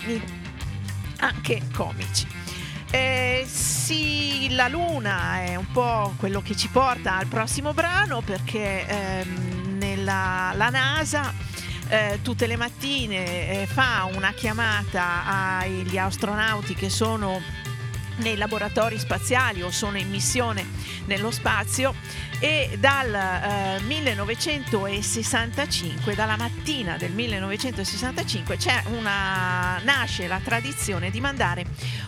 anche 1.18 1.62
comici. 1.72 2.26
Eh, 2.90 3.44
sì, 3.48 4.54
la 4.54 4.68
luna 4.68 5.42
è 5.42 5.56
un 5.56 5.70
po' 5.72 6.14
quello 6.16 6.40
che 6.40 6.56
ci 6.56 6.68
porta 6.68 7.16
al 7.16 7.26
prossimo 7.26 7.74
brano 7.74 8.20
perché 8.20 8.86
ehm, 8.86 9.45
nella, 10.06 10.52
la 10.54 10.70
NASA 10.70 11.34
eh, 11.88 12.20
tutte 12.22 12.46
le 12.46 12.56
mattine 12.56 13.62
eh, 13.62 13.66
fa 13.66 14.08
una 14.12 14.32
chiamata 14.32 15.24
agli 15.58 15.98
astronauti 15.98 16.74
che 16.74 16.88
sono 16.88 17.42
nei 18.18 18.36
laboratori 18.36 18.98
spaziali 18.98 19.62
o 19.62 19.70
sono 19.70 19.98
in 19.98 20.08
missione 20.08 20.64
nello 21.06 21.30
spazio 21.30 21.94
e 22.38 22.76
dal 22.78 23.14
eh, 23.14 23.80
1965, 23.82 26.14
dalla 26.14 26.36
mattina 26.36 26.96
del 26.96 27.10
1965, 27.12 28.56
una, 28.98 29.80
nasce 29.82 30.26
la 30.26 30.40
tradizione 30.42 31.10
di 31.10 31.20
mandare 31.20 31.64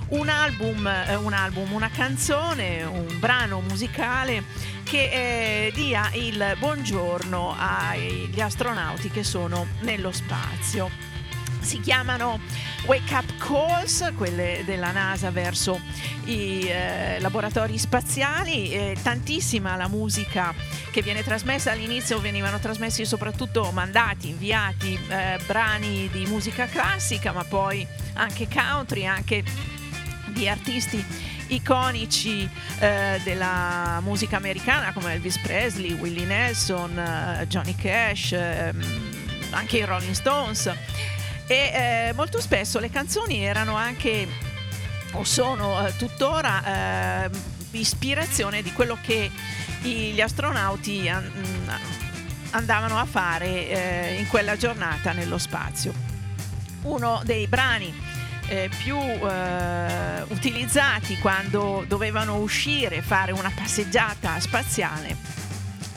un 0.09 0.29
album, 0.29 0.85
eh, 0.87 1.15
un 1.17 1.33
album, 1.33 1.73
una 1.73 1.89
canzone, 1.91 2.83
un 2.83 3.19
brano 3.19 3.61
musicale 3.61 4.45
che 4.83 5.67
eh, 5.67 5.73
dia 5.75 6.11
il 6.15 6.57
buongiorno 6.59 7.55
agli 7.59 8.41
astronauti 8.41 9.11
che 9.11 9.25
sono 9.25 9.67
nello 9.81 10.13
spazio 10.13 11.18
si 11.61 11.81
chiamano 11.81 12.41
Wake 12.87 13.15
Up 13.15 13.37
Calls, 13.39 14.13
quelle 14.17 14.63
della 14.65 14.93
NASA 14.93 15.31
verso 15.31 15.81
i 16.25 16.67
eh, 16.69 17.19
laboratori 17.21 17.79
spaziali, 17.79 18.73
eh, 18.73 18.97
tantissima 19.03 19.77
la 19.77 19.89
musica 19.89 20.55
che 20.91 21.03
viene 21.03 21.23
trasmessa, 21.23 21.73
all'inizio 21.73 22.21
venivano 22.21 22.59
trasmessi 22.59 23.05
soprattutto 23.05 23.71
mandati, 23.73 24.29
inviati 24.29 24.99
eh, 25.09 25.39
brani 25.47 26.09
di 26.11 26.27
musica 26.27 26.67
classica, 26.67 27.33
ma 27.33 27.45
poi 27.45 27.87
anche 28.15 28.49
country, 28.49 29.07
anche 29.07 29.43
di 30.29 30.49
artisti 30.49 31.05
iconici 31.49 32.49
eh, 32.79 33.21
della 33.25 34.01
musica 34.03 34.37
americana 34.37 34.93
come 34.93 35.15
Elvis 35.15 35.39
Presley, 35.39 35.93
Willie 35.93 36.27
Nelson, 36.27 36.99
eh, 36.99 37.47
Johnny 37.47 37.75
Cash, 37.75 38.33
ehm, 38.33 38.83
anche 39.51 39.79
i 39.79 39.85
Rolling 39.85 40.15
Stones 40.15 40.71
e 41.49 41.73
eh, 42.09 42.13
molto 42.15 42.41
spesso 42.41 42.79
le 42.79 42.91
canzoni 42.91 43.43
erano 43.43 43.75
anche 43.75 44.29
o 45.13 45.25
sono 45.25 45.85
eh, 45.87 45.97
tuttora 45.97 47.25
eh, 47.25 47.31
ispirazione 47.73 48.63
di 48.63 48.73
quello 48.73 48.99
che 49.01 49.31
gli 49.81 50.21
astronauti 50.21 51.09
an- 51.09 51.31
andavano 52.51 52.99
a 52.99 53.07
fare 53.07 53.69
eh, 53.69 54.19
in 54.19 54.27
quella 54.29 54.57
giornata 54.57 55.13
nello 55.13 55.39
spazio. 55.39 55.95
Uno 56.83 57.23
dei 57.25 57.47
brani 57.47 57.93
eh, 58.49 58.71
più 58.83 58.99
eh, 58.99 60.23
utilizzati 60.29 61.19
quando 61.19 61.85
dovevano 61.87 62.37
uscire, 62.37 63.03
fare 63.03 63.33
una 63.33 63.53
passeggiata 63.55 64.39
spaziale, 64.41 65.17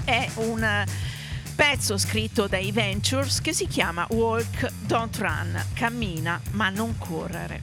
è 0.04 0.30
un 0.36 0.86
pezzo 1.56 1.98
scritto 1.98 2.48
dai 2.48 2.72
Ventures 2.72 3.42
che 3.42 3.54
si 3.54 3.68
chiama 3.68 4.06
Walk, 4.12 4.72
Don't 4.86 5.18
Run, 5.18 5.64
cammina 5.74 6.42
ma 6.52 6.70
non 6.70 6.98
correre. 6.98 7.60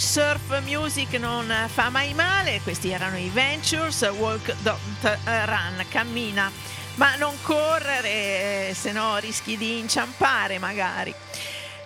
Surf 0.00 0.60
music 0.62 1.14
non 1.14 1.52
fa 1.66 1.88
mai 1.90 2.14
male, 2.14 2.60
questi 2.62 2.90
erano 2.90 3.18
i 3.18 3.28
Ventures, 3.28 4.00
Walk 4.02 4.54
Don't 4.62 5.18
Run, 5.24 5.84
cammina, 5.88 6.50
ma 6.94 7.16
non 7.16 7.34
correre, 7.42 8.74
se 8.74 8.92
no 8.92 9.16
rischi 9.18 9.56
di 9.56 9.78
inciampare 9.78 10.58
magari. 10.58 11.14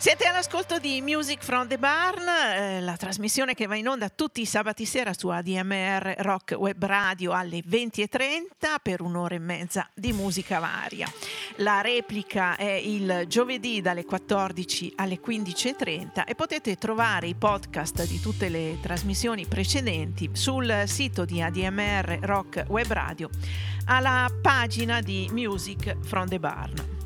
Siete 0.00 0.26
all'ascolto 0.26 0.78
di 0.78 1.02
Music 1.02 1.42
from 1.42 1.66
the 1.66 1.76
Barn, 1.76 2.22
eh, 2.28 2.80
la 2.80 2.96
trasmissione 2.96 3.54
che 3.54 3.66
va 3.66 3.74
in 3.74 3.88
onda 3.88 4.08
tutti 4.08 4.40
i 4.40 4.46
sabati 4.46 4.84
sera 4.84 5.12
su 5.12 5.26
ADMR 5.26 6.14
Rock 6.18 6.54
Web 6.56 6.84
Radio 6.84 7.32
alle 7.32 7.64
20.30 7.68 8.76
per 8.80 9.00
un'ora 9.00 9.34
e 9.34 9.40
mezza 9.40 9.90
di 9.92 10.12
musica 10.12 10.60
varia. 10.60 11.12
La 11.56 11.80
replica 11.80 12.54
è 12.54 12.70
il 12.70 13.24
giovedì 13.26 13.80
dalle 13.80 14.04
14 14.04 14.92
alle 14.94 15.18
15.30 15.20 16.24
e 16.26 16.36
potete 16.36 16.76
trovare 16.76 17.26
i 17.26 17.34
podcast 17.34 18.06
di 18.06 18.20
tutte 18.20 18.48
le 18.48 18.78
trasmissioni 18.80 19.46
precedenti 19.46 20.30
sul 20.32 20.84
sito 20.86 21.24
di 21.24 21.42
ADMR 21.42 22.18
Rock 22.20 22.66
Web 22.68 22.92
Radio 22.92 23.28
alla 23.86 24.30
pagina 24.40 25.00
di 25.00 25.28
Music 25.32 25.96
from 26.02 26.28
the 26.28 26.38
Barn. 26.38 26.97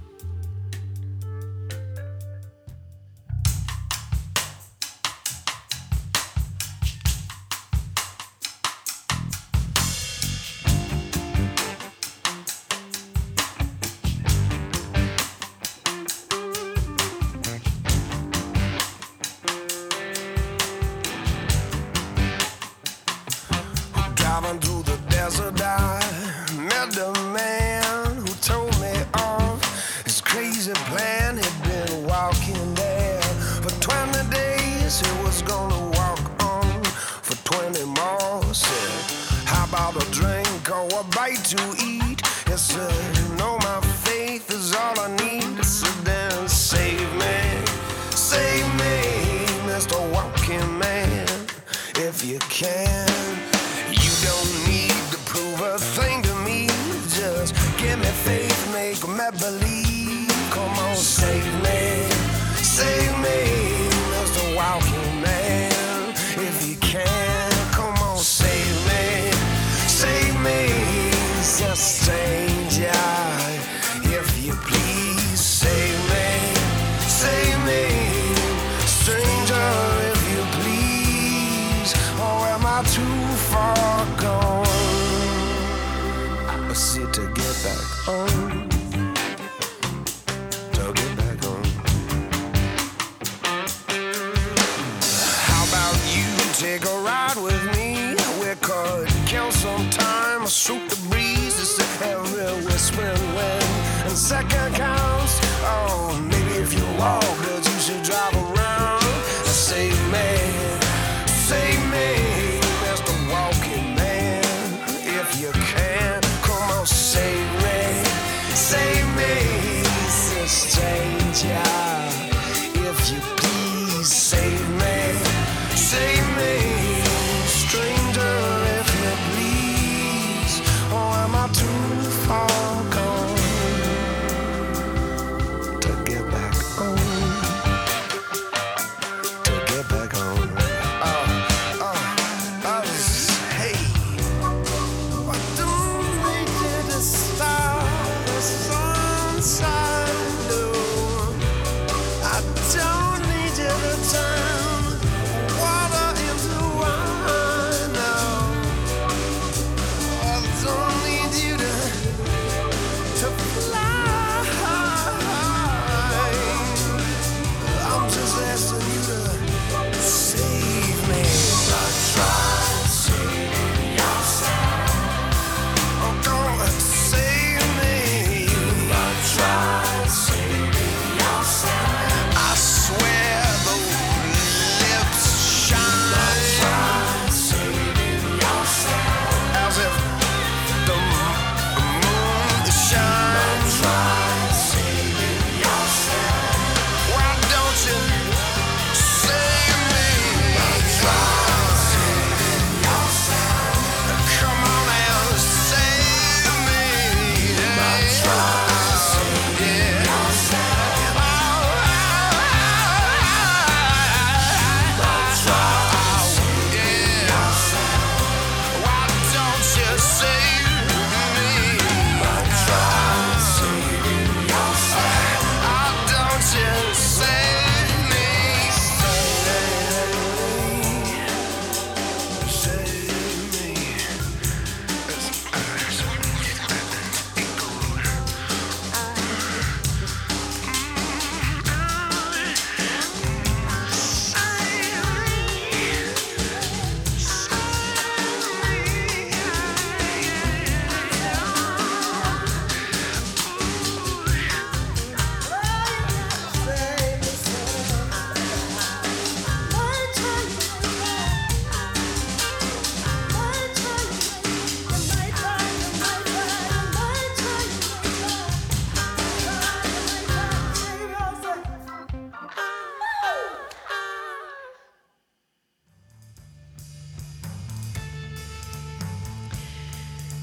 Sometimes 99.63 100.53
shoot 100.53 100.91
the 100.91 100.97
breeze, 101.09 101.57
it's 101.61 101.79
a 101.79 101.85
heavy 102.03 102.67
whispering 102.67 103.35
wind. 103.37 103.65
And 104.09 104.19
second 104.19 104.75
kind. 104.75 104.91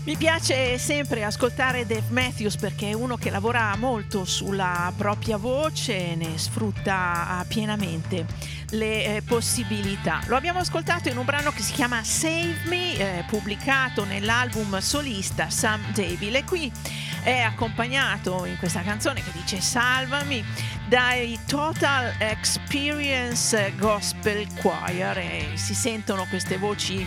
Mi 0.10 0.18
piace 0.18 0.80
sempre 0.80 1.24
ascoltare 1.24 1.86
Dave 1.86 2.08
Matthews 2.10 2.56
perché 2.56 2.90
è 2.90 2.94
uno 2.94 3.16
che 3.16 3.30
lavora 3.30 3.76
molto 3.78 4.26
sulla 4.26 4.92
propria 4.98 5.38
voce 5.38 6.14
e 6.14 6.16
ne 6.16 6.36
sfrutta 6.36 7.28
ah, 7.28 7.46
pienamente 7.48 8.26
le 8.72 9.18
eh, 9.18 9.22
possibilità. 9.22 10.22
Lo 10.26 10.36
abbiamo 10.36 10.58
ascoltato 10.58 11.10
in 11.10 11.18
un 11.18 11.26
brano 11.26 11.52
che 11.52 11.62
si 11.62 11.74
chiama 11.74 12.04
Save 12.04 12.56
Me, 12.66 12.98
eh, 12.98 13.24
pubblicato 13.28 14.04
nell'album 14.04 14.80
solista 14.80 15.52
Sam 15.52 15.94
E 15.96 16.44
Qui 16.44 16.72
è 17.22 17.42
accompagnato 17.42 18.46
in 18.46 18.58
questa 18.58 18.82
canzone 18.82 19.22
che 19.22 19.32
dice 19.32 19.62
Salvami 19.62 20.44
dai 20.88 21.38
Total 21.46 22.16
Experience 22.18 23.64
eh, 23.64 23.76
Gospel 23.76 24.48
Choir. 24.56 25.20
Eh, 25.20 25.50
si 25.54 25.76
sentono 25.76 26.26
queste 26.30 26.58
voci 26.58 27.06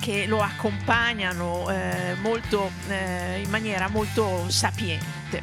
che 0.00 0.26
lo 0.26 0.40
accompagnano 0.40 1.70
eh, 1.70 2.14
molto, 2.20 2.72
eh, 2.88 3.40
in 3.44 3.50
maniera 3.50 3.88
molto 3.88 4.48
sapiente. 4.48 5.40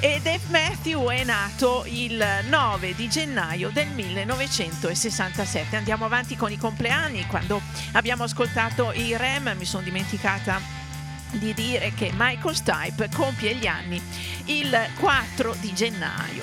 E 0.00 0.20
Dave 0.22 0.40
Matthew 0.48 1.10
è 1.10 1.24
nato 1.24 1.84
il 1.86 2.24
9 2.48 2.94
di 2.94 3.08
gennaio 3.08 3.70
del 3.70 3.88
1967. 3.88 5.76
Andiamo 5.76 6.04
avanti 6.06 6.36
con 6.36 6.50
i 6.50 6.56
compleanni. 6.56 7.26
Quando 7.26 7.60
abbiamo 7.92 8.24
ascoltato 8.24 8.92
i 8.92 9.16
REM 9.16 9.54
mi 9.56 9.64
sono 9.64 9.82
dimenticata 9.82 10.60
di 11.32 11.54
dire 11.54 11.92
che 11.94 12.10
Michael 12.14 12.54
Stipe 12.54 13.08
compie 13.14 13.54
gli 13.54 13.66
anni 13.66 14.02
il 14.46 14.76
4 14.98 15.54
di 15.60 15.72
gennaio. 15.74 16.42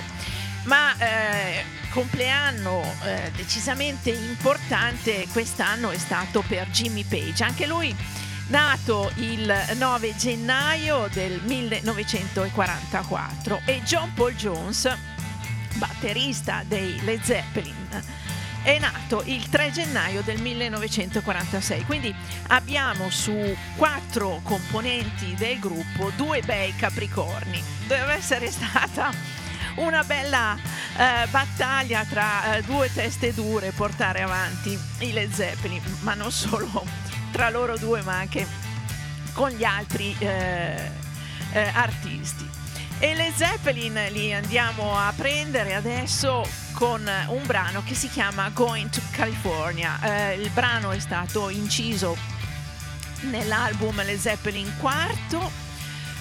Ma 0.63 0.95
eh, 0.97 1.63
compleanno 1.97 2.83
eh, 3.05 3.31
decisamente 3.35 4.11
importante 4.11 5.25
quest'anno 5.31 5.89
è 5.89 5.97
stato 5.97 6.43
per 6.47 6.69
Jimmy 6.69 7.03
Page. 7.03 7.43
Anche 7.43 7.65
lui 7.65 7.91
nato 8.49 9.11
il 9.15 9.51
9 9.77 10.15
gennaio 10.15 11.09
del 11.11 11.41
1944 11.43 13.61
e 13.65 13.81
John 13.81 14.13
Paul 14.13 14.35
Jones, 14.35 14.95
batterista 15.73 16.63
dei 16.67 17.03
Led 17.03 17.23
Zeppelin, 17.23 18.03
è 18.61 18.77
nato 18.77 19.23
il 19.25 19.49
3 19.49 19.71
gennaio 19.71 20.21
del 20.21 20.39
1946. 20.39 21.83
Quindi 21.85 22.13
abbiamo 22.49 23.09
su 23.09 23.57
quattro 23.75 24.41
componenti 24.43 25.33
del 25.33 25.57
gruppo 25.57 26.11
due 26.15 26.43
bei 26.43 26.75
capricorni. 26.75 27.59
Deve 27.87 28.13
essere 28.13 28.51
stata 28.51 29.46
una 29.78 30.03
bella 30.03 30.57
eh, 30.95 31.28
battaglia 31.30 32.05
tra 32.05 32.55
eh, 32.55 32.61
due 32.63 32.91
teste 32.91 33.34
dure 33.34 33.71
portare 33.71 34.21
avanti 34.21 34.78
i 34.99 35.11
Led 35.11 35.32
Zeppelin, 35.32 35.82
ma 36.01 36.13
non 36.13 36.32
solo 36.32 36.86
tra 37.32 37.49
loro 37.49 37.78
due, 37.78 38.01
ma 38.01 38.17
anche 38.17 38.45
con 39.34 39.49
gli 39.49 39.63
altri 39.63 40.15
eh, 40.19 40.91
eh, 41.51 41.71
artisti. 41.73 42.49
E 42.99 43.13
le 43.13 43.32
Zeppelin 43.36 44.07
li 44.09 44.34
andiamo 44.34 44.97
a 44.97 45.13
prendere 45.15 45.75
adesso 45.75 46.43
con 46.73 47.07
un 47.28 47.45
brano 47.45 47.84
che 47.84 47.93
si 47.93 48.09
chiama 48.09 48.49
Going 48.49 48.89
to 48.89 49.01
California. 49.11 49.99
Eh, 50.01 50.41
il 50.41 50.49
brano 50.49 50.89
è 50.91 50.99
stato 50.99 51.49
inciso 51.49 52.17
nell'album 53.21 54.03
Le 54.03 54.17
Zeppelin 54.17 54.78
quarto 54.78 55.51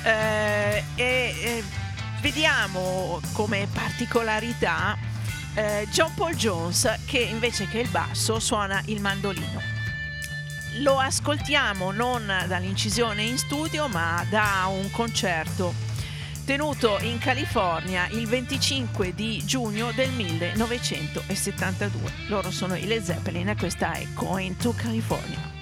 eh, 0.02 0.84
e 0.94 1.34
eh, 1.42 1.64
vediamo 2.20 3.20
come 3.32 3.68
particolarità 3.72 4.96
eh, 5.54 5.86
John 5.90 6.12
Paul 6.14 6.34
Jones 6.34 7.00
che 7.06 7.18
invece 7.18 7.66
che 7.68 7.80
il 7.80 7.88
basso 7.88 8.38
suona 8.38 8.82
il 8.86 9.00
mandolino. 9.00 9.74
Lo 10.80 10.98
ascoltiamo 10.98 11.90
non 11.92 12.30
dall'incisione 12.46 13.22
in 13.22 13.38
studio 13.38 13.88
ma 13.88 14.24
da 14.28 14.66
un 14.68 14.90
concerto 14.90 15.72
tenuto 16.44 16.98
in 17.00 17.18
California 17.18 18.06
il 18.10 18.26
25 18.26 19.14
di 19.14 19.42
giugno 19.44 19.92
del 19.92 20.10
1972. 20.10 22.12
Loro 22.28 22.50
sono 22.50 22.76
i 22.76 22.86
Led 22.86 23.02
Zeppelin 23.02 23.48
e 23.48 23.56
questa 23.56 23.92
è 23.92 24.06
Going 24.12 24.56
to 24.56 24.74
California. 24.76 25.54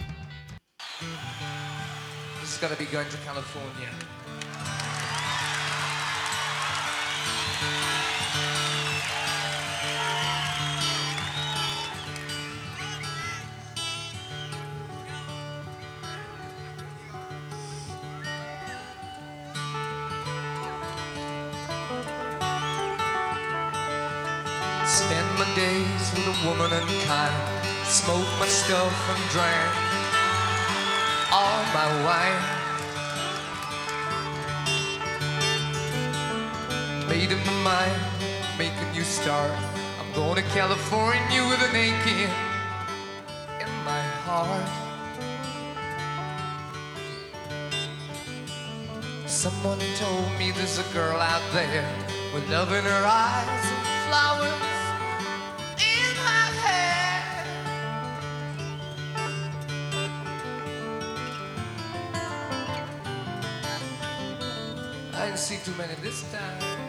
This 2.40 2.52
is 2.52 2.58
gonna 2.58 2.76
be 2.76 2.86
going 2.90 3.08
to 3.08 3.16
California. 3.24 4.23
Woman 26.44 26.72
unkind. 26.72 27.34
Smoke 27.86 28.28
my 28.38 28.46
stuff 28.46 28.92
and 29.10 29.30
drank 29.30 29.94
all 31.32 31.62
my 31.72 31.88
wine. 32.04 32.42
Made 37.08 37.32
up 37.32 37.46
my 37.46 37.58
mind, 37.62 38.00
make 38.58 38.72
a 38.72 38.92
new 38.92 39.04
start. 39.04 39.50
I'm 39.98 40.12
going 40.12 40.36
to 40.36 40.42
California 40.50 41.42
with 41.48 41.62
an 41.68 41.76
aching 41.76 42.30
in 43.62 43.70
my 43.84 44.02
heart. 44.26 44.70
Someone 49.26 49.78
told 49.96 50.28
me 50.38 50.50
there's 50.52 50.78
a 50.78 50.92
girl 50.92 51.18
out 51.18 51.42
there 51.52 51.88
with 52.34 52.48
love 52.50 52.72
in 52.72 52.84
her 52.84 53.04
eyes 53.06 53.64
and 53.72 54.08
flowers 54.08 54.73
see 65.44 65.58
too 65.62 65.76
many 65.76 65.94
this 65.96 66.24
time. 66.32 66.83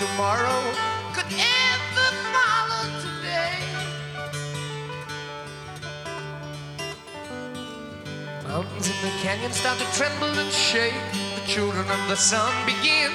Tomorrow 0.00 0.62
could 1.12 1.26
ever 1.28 2.08
follow 2.32 2.84
today. 3.04 3.60
Mountains 8.48 8.88
in 8.88 8.96
the 9.04 9.12
canyon 9.20 9.52
start 9.52 9.78
to 9.78 9.84
tremble 9.92 10.32
and 10.38 10.50
shake. 10.50 10.94
The 11.34 11.46
children 11.46 11.84
of 11.90 12.08
the 12.08 12.16
sun 12.16 12.50
begin 12.64 13.12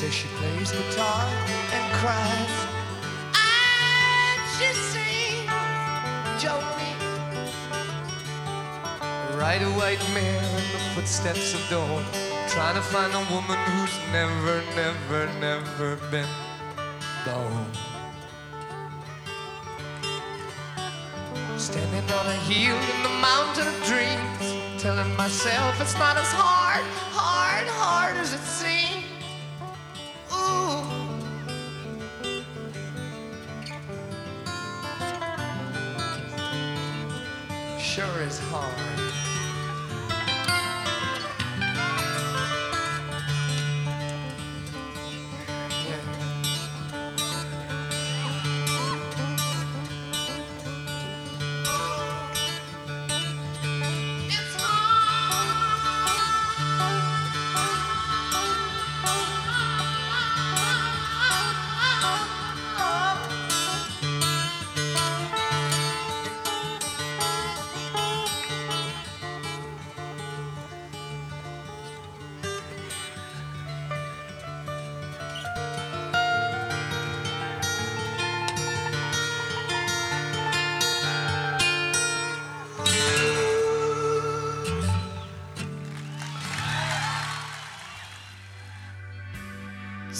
king. 0.00 0.10
They 0.10 0.10
say 0.10 0.10
she 0.10 0.28
plays 0.36 0.72
guitar 0.72 1.26
and 1.72 1.92
cries. 1.94 2.66
And 3.34 4.40
she 4.56 4.72
sings 4.74 5.50
Jolene. 6.42 6.98
Ride 9.38 9.62
a 9.62 9.70
white 9.70 10.02
mare 10.14 10.42
in 10.42 10.72
the 10.72 10.80
footsteps 10.94 11.54
of 11.54 11.68
dawn. 11.70 12.04
Trying 12.48 12.74
to 12.74 12.82
find 12.82 13.12
a 13.14 13.32
woman 13.32 13.58
who's 13.58 13.98
never, 14.12 14.62
never, 14.74 15.28
never 15.38 15.96
been 16.10 16.28
born. 17.24 17.66
Standing 21.56 22.10
on 22.10 22.26
a 22.26 22.38
hill 22.48 22.74
in 22.74 23.02
the 23.02 23.14
mountain 23.20 23.66
of 23.68 23.74
dreams, 23.84 24.82
telling 24.82 25.14
myself 25.16 25.80
it's 25.80 25.94
not 25.94 26.16
as 26.16 26.32
hard, 26.32 26.84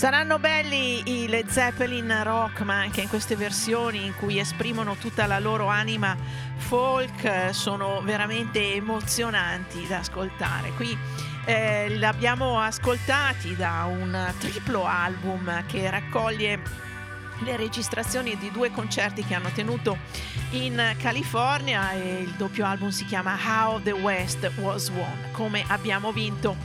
Saranno 0.00 0.38
belli 0.38 1.02
i 1.24 1.28
Led 1.28 1.48
Zeppelin 1.48 2.22
rock, 2.22 2.62
ma 2.62 2.76
anche 2.76 3.02
in 3.02 3.08
queste 3.10 3.36
versioni 3.36 4.06
in 4.06 4.14
cui 4.16 4.38
esprimono 4.38 4.94
tutta 4.94 5.26
la 5.26 5.38
loro 5.38 5.66
anima 5.66 6.16
folk, 6.56 7.22
eh, 7.22 7.52
sono 7.52 8.00
veramente 8.00 8.76
emozionanti 8.76 9.86
da 9.86 9.98
ascoltare. 9.98 10.70
Qui 10.70 10.96
eh, 11.44 11.90
li 11.90 12.04
abbiamo 12.06 12.58
ascoltati 12.58 13.54
da 13.54 13.86
un 13.90 14.32
triplo 14.38 14.86
album 14.86 15.66
che 15.66 15.90
raccoglie 15.90 16.62
le 17.40 17.56
registrazioni 17.58 18.38
di 18.38 18.50
due 18.50 18.70
concerti 18.70 19.22
che 19.22 19.34
hanno 19.34 19.50
tenuto 19.50 19.98
in 20.52 20.94
California 20.96 21.92
e 21.92 22.22
il 22.22 22.32
doppio 22.38 22.64
album 22.64 22.88
si 22.88 23.04
chiama 23.04 23.36
How 23.36 23.82
the 23.82 23.92
West 23.92 24.50
Was 24.56 24.88
Won, 24.88 25.28
come 25.32 25.62
abbiamo 25.68 26.10
vinto 26.10 26.56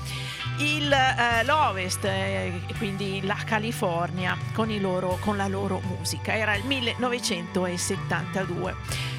il, 0.59 0.91
eh, 0.91 1.43
l'Ovest, 1.43 2.05
eh, 2.05 2.61
quindi 2.77 3.21
la 3.23 3.37
California, 3.45 4.37
con, 4.53 4.67
loro, 4.79 5.17
con 5.19 5.35
la 5.37 5.47
loro 5.47 5.81
musica. 5.81 6.35
Era 6.35 6.55
il 6.55 6.65
1972. 6.65 8.75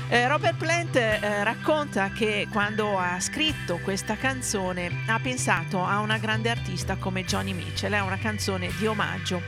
Eh, 0.09 0.29
Robert 0.29 0.57
Plant 0.57 0.95
eh, 0.97 1.43
racconta 1.43 2.11
che 2.11 2.47
quando 2.53 2.97
ha 2.99 3.19
scritto 3.19 3.81
questa 3.83 4.15
canzone 4.17 5.03
ha 5.07 5.19
pensato 5.19 5.85
a 5.85 5.99
una 5.99 6.19
grande 6.19 6.49
artista 6.49 6.95
come 6.97 7.25
Johnny 7.25 7.53
Mitchell, 7.53 7.93
è 7.93 7.99
una 8.01 8.19
canzone 8.19 8.71
di 8.79 8.87
omaggio 8.87 9.43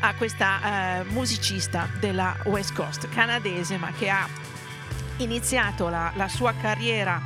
a 0.00 0.14
questa 0.14 1.00
eh, 1.00 1.04
musicista 1.04 1.88
della 1.98 2.36
West 2.44 2.74
Coast 2.74 3.08
canadese 3.08 3.78
ma 3.78 3.90
che 3.92 4.10
ha 4.10 4.28
iniziato 5.18 5.88
la, 5.88 6.12
la 6.14 6.28
sua 6.28 6.52
carriera 6.54 7.20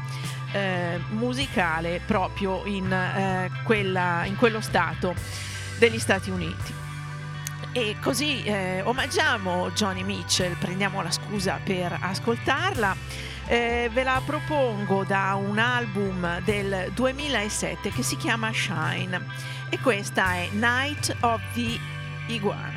eh, 0.53 1.01
musicale 1.11 2.01
proprio 2.05 2.65
in, 2.65 2.93
eh, 2.93 3.51
quella, 3.65 4.25
in 4.25 4.37
quello 4.37 4.61
stato 4.61 5.15
degli 5.79 5.99
Stati 5.99 6.31
Uniti. 6.31 6.75
E 7.73 7.97
così 8.01 8.43
eh, 8.43 8.83
omaggiamo 8.83 9.71
Johnny 9.71 10.03
Mitchell, 10.03 10.57
prendiamo 10.59 11.03
la 11.03 11.11
scusa 11.11 11.61
per 11.63 11.97
ascoltarla. 12.01 12.97
Eh, 13.47 13.91
ve 13.93 14.03
la 14.05 14.21
propongo 14.25 15.05
da 15.05 15.35
un 15.35 15.59
album 15.59 16.41
del 16.43 16.91
2007 16.95 17.91
che 17.91 18.03
si 18.03 18.17
chiama 18.17 18.53
Shine 18.53 19.27
e 19.69 19.79
questa 19.81 20.35
è 20.35 20.49
Night 20.53 21.17
of 21.21 21.41
the 21.55 21.79
Iguana. 22.29 22.70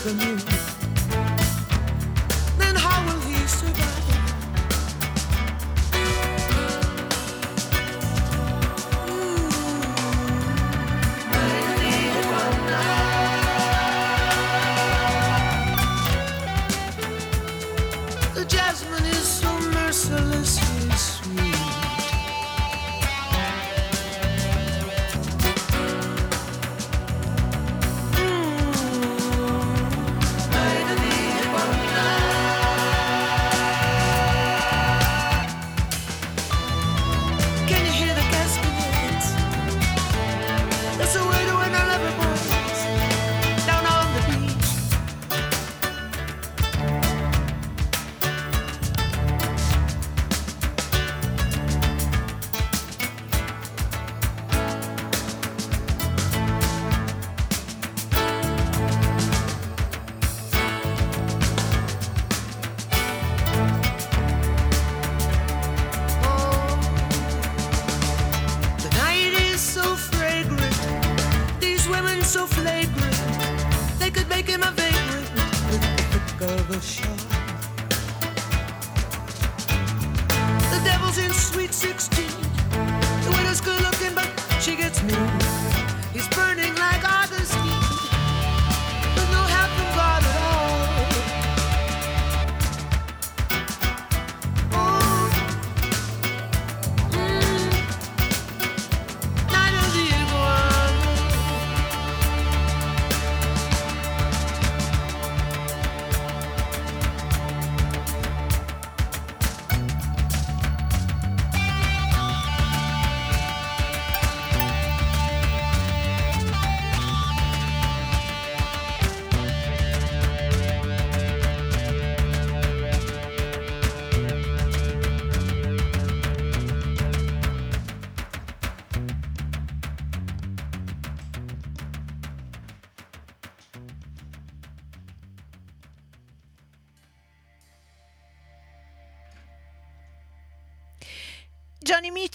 From 0.00 0.18
you, 0.20 0.49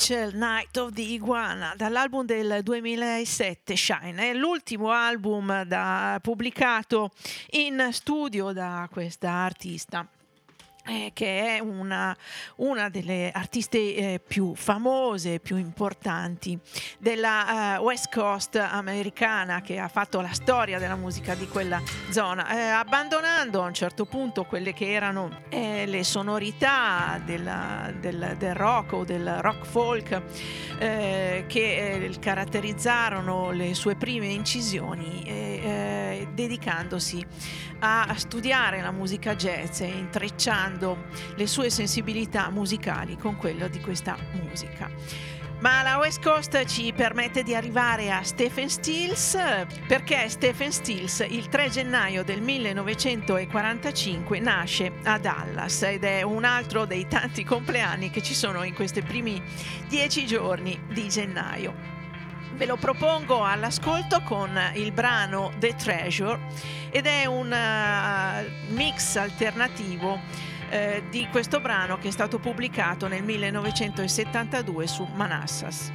Mitchell, 0.08 0.36
Night 0.36 0.78
of 0.78 0.92
the 0.94 1.02
Iguana, 1.02 1.74
dall'album 1.76 2.26
del 2.26 2.62
2007, 2.62 3.76
Shine, 3.76 4.30
è 4.30 4.34
l'ultimo 4.36 4.92
album 4.92 5.64
da- 5.64 6.20
pubblicato 6.22 7.10
in 7.54 7.88
studio 7.92 8.52
da 8.52 8.88
questa 8.92 9.32
artista. 9.32 10.08
Eh, 10.88 11.12
che 11.14 11.56
è 11.56 11.60
una, 11.60 12.16
una 12.58 12.90
delle 12.90 13.32
artiste 13.34 13.78
eh, 13.78 14.22
più 14.26 14.54
famose, 14.56 15.40
più 15.40 15.58
importanti 15.58 16.58
della 17.00 17.76
eh, 17.76 17.80
West 17.80 18.12
Coast 18.14 18.56
americana 18.56 19.62
che 19.62 19.80
ha 19.80 19.88
fatto 19.88 20.22
la 20.22 20.34
storia 20.34 20.80
della 20.80 20.96
musica 20.96 21.36
di 21.36 21.48
quella 21.48 21.82
zona, 22.10 22.50
eh, 22.56 22.70
abbandonando 22.70 23.62
a 23.62 23.66
un 23.66 23.74
certo 23.74 24.06
punto 24.06 24.44
quelle 24.46 24.74
che 24.74 24.92
erano 24.92 25.44
eh, 25.50 25.86
le 25.86 26.04
sonorità 26.04 27.20
della- 27.24 27.92
del, 28.00 28.36
del 28.38 28.56
rock 28.56 28.94
o 28.94 29.04
del 29.04 29.38
rock 29.42 29.66
folk 29.66 30.22
eh, 30.80 31.46
che 31.48 32.10
caratterizzarono 32.20 33.52
le 33.52 33.74
sue 33.74 33.96
prime 33.96 34.28
incisioni, 34.28 35.24
e, 35.26 35.62
eh, 36.16 36.28
dedicandosi 36.34 37.26
a 37.80 38.14
studiare 38.16 38.82
la 38.82 38.92
musica 38.92 39.36
jazz 39.36 39.82
e 39.82 39.88
intrecciando 39.88 41.06
le 41.36 41.48
sue 41.48 41.70
sensibilità 41.70 42.50
musicali 42.50 43.18
con 43.18 43.36
quello 43.38 43.68
di 43.68 43.80
questa 43.80 44.18
musica. 44.32 44.90
Ma 45.60 45.82
la 45.82 45.98
West 45.98 46.22
Coast 46.22 46.66
ci 46.66 46.92
permette 46.94 47.42
di 47.42 47.56
arrivare 47.56 48.12
a 48.12 48.22
Stephen 48.24 48.70
Stills 48.70 49.38
perché 49.88 50.28
Stephen 50.30 50.72
Stills 50.72 51.26
il 51.28 51.48
3 51.48 51.70
gennaio 51.70 52.24
del 52.24 52.42
1945 52.42 54.40
nasce 54.40 54.92
a 55.04 55.18
Dallas 55.18 55.82
ed 55.84 56.04
è 56.04 56.22
un 56.24 56.44
altro 56.44 56.86
dei 56.86 57.08
tanti 57.08 57.44
compleanni 57.44 58.10
che 58.10 58.22
ci 58.22 58.36
sono 58.36 58.64
in 58.64 58.76
questi 58.76 59.02
primi 59.02 59.42
dieci 59.88 60.26
giorni 60.28 60.78
di 60.92 61.08
gennaio. 61.08 61.95
Ve 62.56 62.66
lo 62.66 62.78
propongo 62.78 63.44
all'ascolto 63.44 64.22
con 64.22 64.58
il 64.76 64.94
brano 64.94 65.52
The 65.60 65.76
Treasure 65.76 66.40
ed 66.90 67.06
è 67.06 67.26
un 67.26 67.52
eh, 67.52 68.50
mix 68.70 69.18
alternativo 69.18 70.18
eh, 70.70 71.04
di 71.10 71.28
questo 71.30 71.60
brano 71.60 71.98
che 71.98 72.08
è 72.08 72.12
stato 72.12 72.40
pubblicato 72.40 73.10
nel 73.10 73.24
1972 73.24 74.88
su 74.88 75.06
Manassas. 75.16 75.92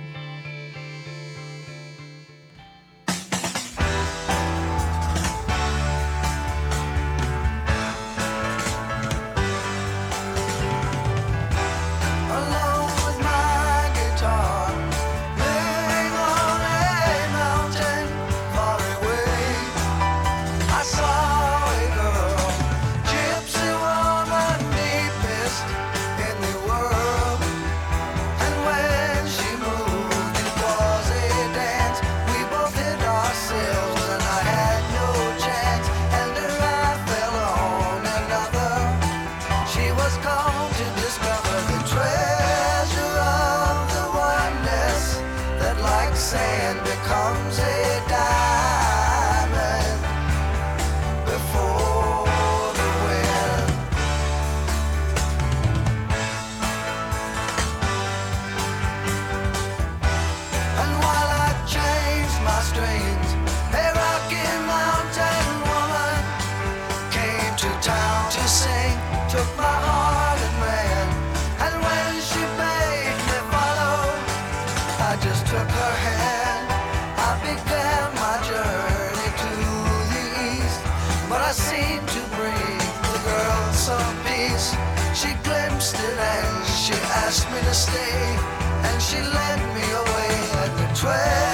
To 87.65 87.75
stay, 87.75 88.39
and 88.87 89.03
she 89.03 89.21
led 89.21 89.59
me 89.75 89.85
away 90.03 90.33
at 90.65 90.71
the 90.79 90.87
treasure 90.95 91.50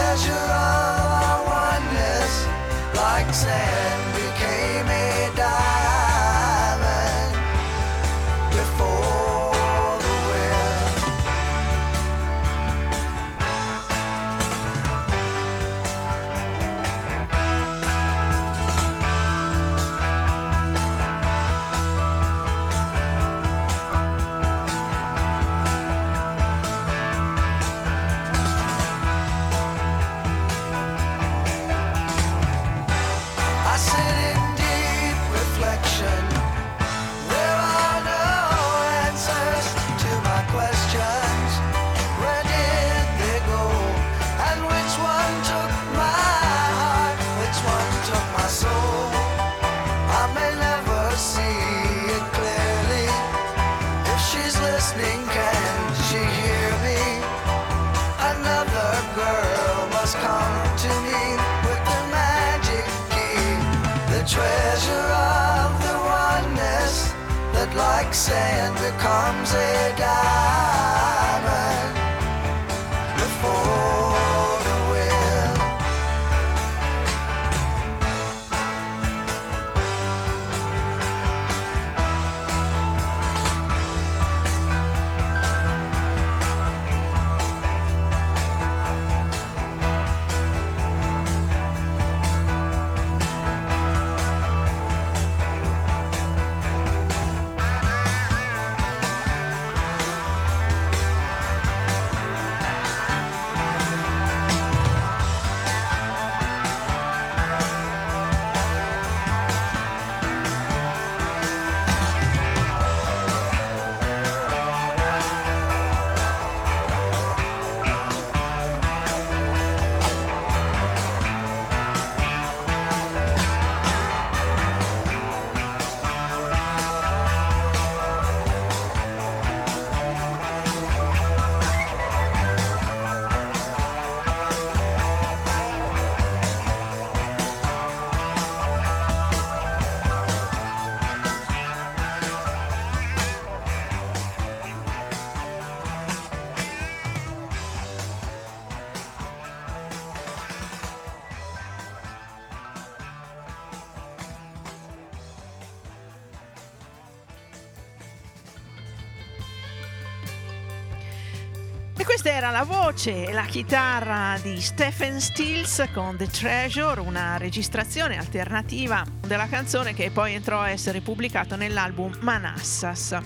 era 162.47 162.59
la 162.59 162.65
voce 162.65 163.27
e 163.27 163.33
la 163.33 163.45
chitarra 163.45 164.39
di 164.41 164.61
Stephen 164.61 165.21
Stills 165.21 165.89
con 165.93 166.17
The 166.17 166.29
Treasure, 166.29 167.01
una 167.01 167.39
registrazione 167.39 168.19
alternativa 168.19 169.05
della 169.27 169.49
canzone 169.49 169.95
che 169.95 170.13
poi 170.13 170.35
entrò 170.35 170.61
a 170.61 170.71
essere 170.71 171.01
pubblicata 171.01 171.57
nell'album 171.57 172.17
Manassas. 172.21 173.19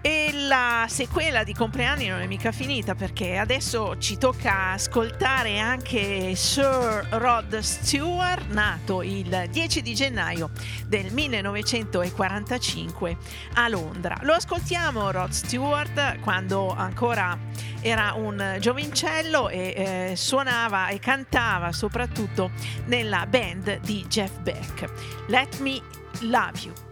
E 0.00 0.30
la 0.32 0.86
sequela 0.88 1.42
di 1.42 1.52
compleanni 1.52 2.06
non 2.06 2.20
è 2.20 2.26
mica 2.26 2.52
finita 2.52 2.94
perché 2.94 3.36
adesso 3.36 3.98
ci 3.98 4.16
tocca 4.16 4.70
ascoltare 4.70 5.58
anche 5.58 6.36
Sir 6.36 7.08
Rod 7.10 7.58
Stewart, 7.58 8.48
nato 8.48 9.02
il 9.02 9.46
10 9.50 9.82
di 9.82 9.94
gennaio 9.94 10.50
del 10.86 11.12
1945 11.12 13.16
a 13.54 13.68
Londra. 13.68 14.16
Lo 14.22 14.34
ascoltiamo 14.34 15.10
Rod 15.10 15.32
Stewart 15.32 16.20
quando 16.20 16.72
ancora 16.72 17.36
era 17.80 18.14
un 18.14 18.56
giovincello 18.58 19.48
e 19.48 20.10
eh, 20.10 20.16
suonava 20.16 20.88
e 20.88 20.98
cantava 20.98 21.72
soprattutto 21.72 22.50
nella 22.86 23.26
band 23.26 23.80
di 23.80 24.04
Jeff 24.08 24.38
Beck. 24.40 24.90
Let 25.28 25.58
Me 25.60 25.80
Love 26.20 26.58
You. 26.60 26.87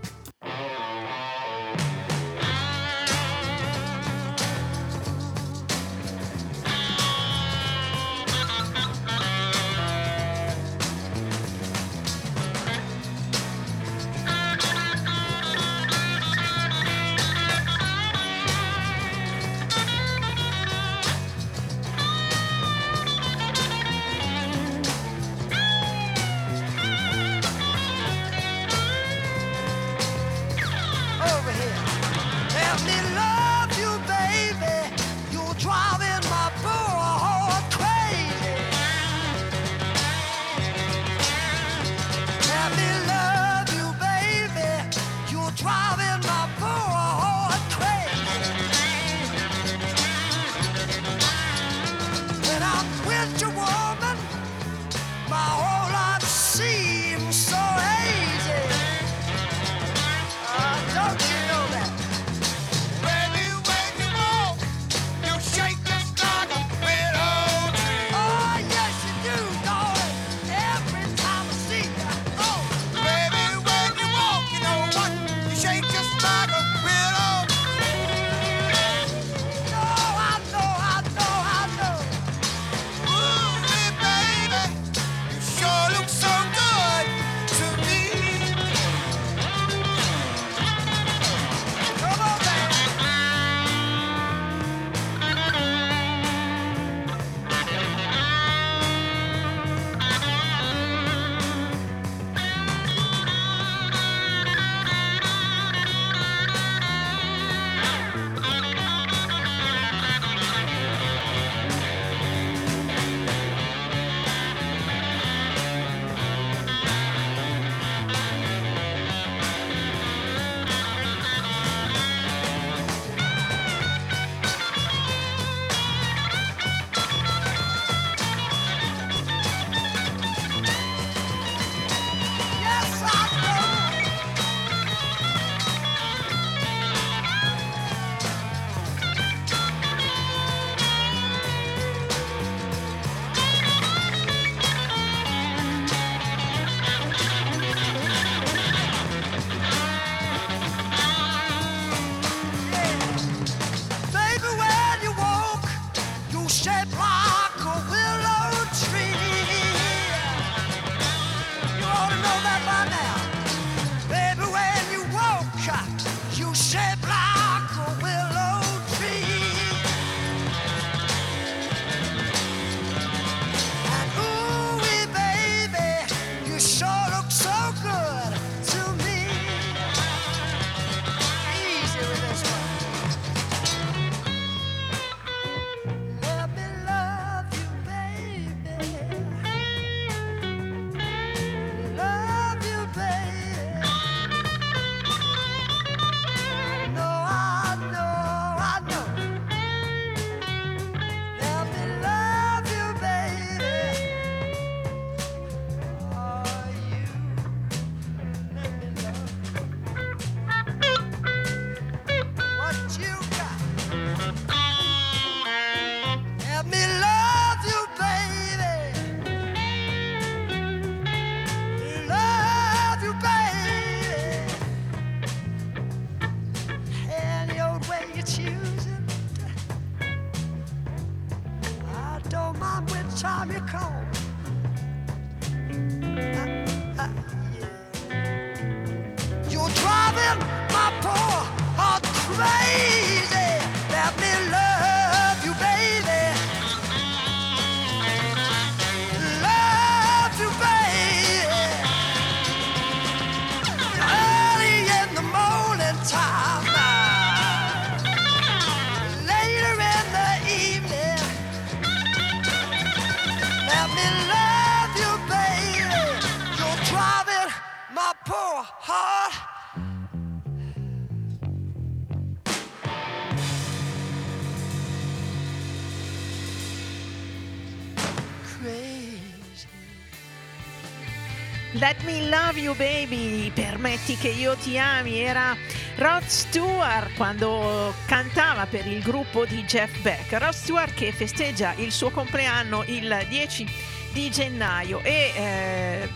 You 282.67 282.75
Baby, 282.75 283.53
permetti 283.53 284.17
che 284.17 284.27
io 284.27 284.57
ti 284.57 284.77
ami, 284.77 285.21
era 285.21 285.57
Rod 285.99 286.25
Stewart 286.27 287.15
quando 287.15 287.95
cantava 288.07 288.67
per 288.67 288.89
il 288.89 289.03
gruppo 289.03 289.47
di 289.47 289.63
Jeff 289.63 290.01
Beck. 290.01 290.33
Rod 290.33 290.53
Stewart 290.53 290.93
che 290.93 291.13
festeggia 291.13 291.75
il 291.77 291.93
suo 291.93 292.11
compleanno 292.11 292.83
il 292.89 293.25
10 293.29 293.67
di 294.13 294.29
gennaio 294.33 295.01
e 295.05 295.33
eh, 295.37 296.09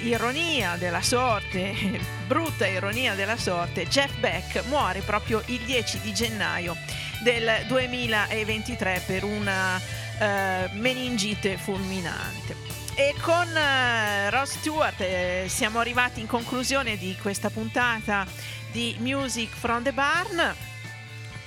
ironia 0.00 0.74
della 0.74 1.02
sorte, 1.02 1.72
brutta 2.26 2.66
ironia 2.66 3.14
della 3.14 3.36
sorte, 3.36 3.86
Jeff 3.86 4.12
Beck 4.16 4.64
muore 4.66 5.02
proprio 5.02 5.40
il 5.46 5.60
10 5.60 6.00
di 6.00 6.12
gennaio 6.12 6.76
del 7.22 7.64
2023 7.68 9.04
per 9.06 9.22
una 9.22 9.80
eh, 10.18 10.68
meningite 10.72 11.56
fulminante. 11.56 12.35
E 12.98 13.14
con 13.20 13.54
eh, 13.54 14.30
Ross 14.30 14.56
Stewart 14.56 14.98
eh, 15.02 15.44
siamo 15.48 15.80
arrivati 15.80 16.20
in 16.20 16.26
conclusione 16.26 16.96
di 16.96 17.14
questa 17.20 17.50
puntata 17.50 18.26
di 18.72 18.96
Music 19.00 19.54
from 19.54 19.82
the 19.82 19.92
Barn 19.92 20.54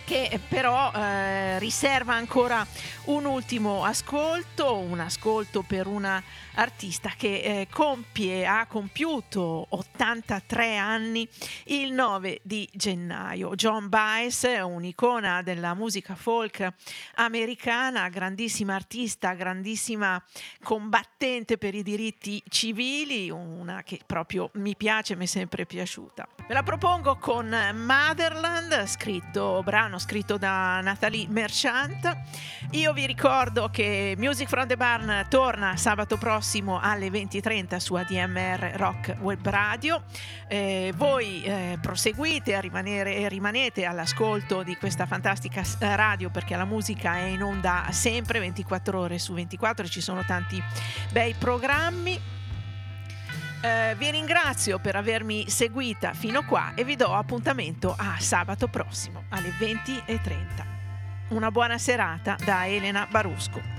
che 0.05 0.39
però 0.47 0.91
eh, 0.93 1.57
riserva 1.57 2.13
ancora 2.13 2.63
un 3.05 3.25
ultimo 3.25 3.83
ascolto, 3.83 4.75
un 4.77 4.99
ascolto 4.99 5.61
per 5.61 5.87
una 5.87 6.21
artista 6.55 7.13
che 7.15 7.41
eh, 7.41 7.67
compie, 7.69 8.45
ha 8.45 8.65
compiuto 8.67 9.65
83 9.69 10.77
anni 10.77 11.27
il 11.65 11.91
9 11.93 12.41
di 12.43 12.67
gennaio. 12.73 13.55
John 13.55 13.87
Baez, 13.89 14.45
un'icona 14.61 15.41
della 15.41 15.73
musica 15.73 16.15
folk 16.15 16.67
americana, 17.15 18.09
grandissima 18.09 18.75
artista, 18.75 19.33
grandissima 19.33 20.21
combattente 20.61 21.57
per 21.57 21.75
i 21.75 21.83
diritti 21.83 22.43
civili, 22.49 23.29
una 23.29 23.83
che 23.83 23.99
proprio 24.05 24.49
mi 24.55 24.75
piace, 24.75 25.15
mi 25.15 25.23
è 25.23 25.27
sempre 25.27 25.65
piaciuta. 25.65 26.27
Ve 26.47 26.53
la 26.53 26.63
propongo 26.63 27.17
con 27.17 27.47
Motherland, 27.73 28.85
scritto, 28.87 29.61
brano 29.63 29.97
scritto 29.99 30.37
da 30.37 30.81
Natalie 30.81 31.27
Merchant. 31.29 32.17
Io 32.71 32.91
vi 32.93 32.98
ricordo 33.05 33.69
che 33.69 34.15
Music 34.17 34.47
from 34.47 34.67
the 34.67 34.75
Barn 34.75 35.25
torna 35.29 35.77
sabato 35.77 36.17
prossimo 36.17 36.79
alle 36.79 37.09
20.30 37.09 37.77
su 37.77 37.95
ADMR 37.95 38.73
Rock 38.75 39.15
Web 39.19 39.47
Radio. 39.47 40.03
Eh, 40.47 40.93
voi 40.95 41.43
eh, 41.43 41.77
proseguite 41.81 42.55
a 42.55 42.59
rimanere 42.59 43.15
e 43.15 43.29
rimanete 43.29 43.85
all'ascolto 43.85 44.63
di 44.63 44.75
questa 44.75 45.05
fantastica 45.05 45.63
s- 45.63 45.77
radio 45.79 46.29
perché 46.29 46.55
la 46.55 46.65
musica 46.65 47.17
è 47.17 47.25
in 47.25 47.43
onda 47.43 47.87
sempre 47.91 48.39
24 48.39 48.99
ore 48.99 49.19
su 49.19 49.33
24 49.33 49.85
e 49.85 49.89
ci 49.89 50.01
sono 50.01 50.23
tanti 50.25 50.61
bei 51.11 51.35
programmi. 51.37 52.19
Eh, 53.61 53.95
vi 53.97 54.09
ringrazio 54.09 54.79
per 54.79 54.95
avermi 54.95 55.49
seguita 55.49 56.13
fino 56.13 56.43
qua 56.45 56.71
e 56.75 56.83
vi 56.83 56.95
do 56.95 57.13
appuntamento 57.13 57.93
a 57.97 58.15
sabato 58.19 58.67
prossimo 58.67 59.25
alle 59.29 59.49
20.30. 59.49 60.78
Una 61.29 61.51
buona 61.51 61.77
serata 61.77 62.37
da 62.43 62.65
Elena 62.65 63.07
Barusco. 63.09 63.78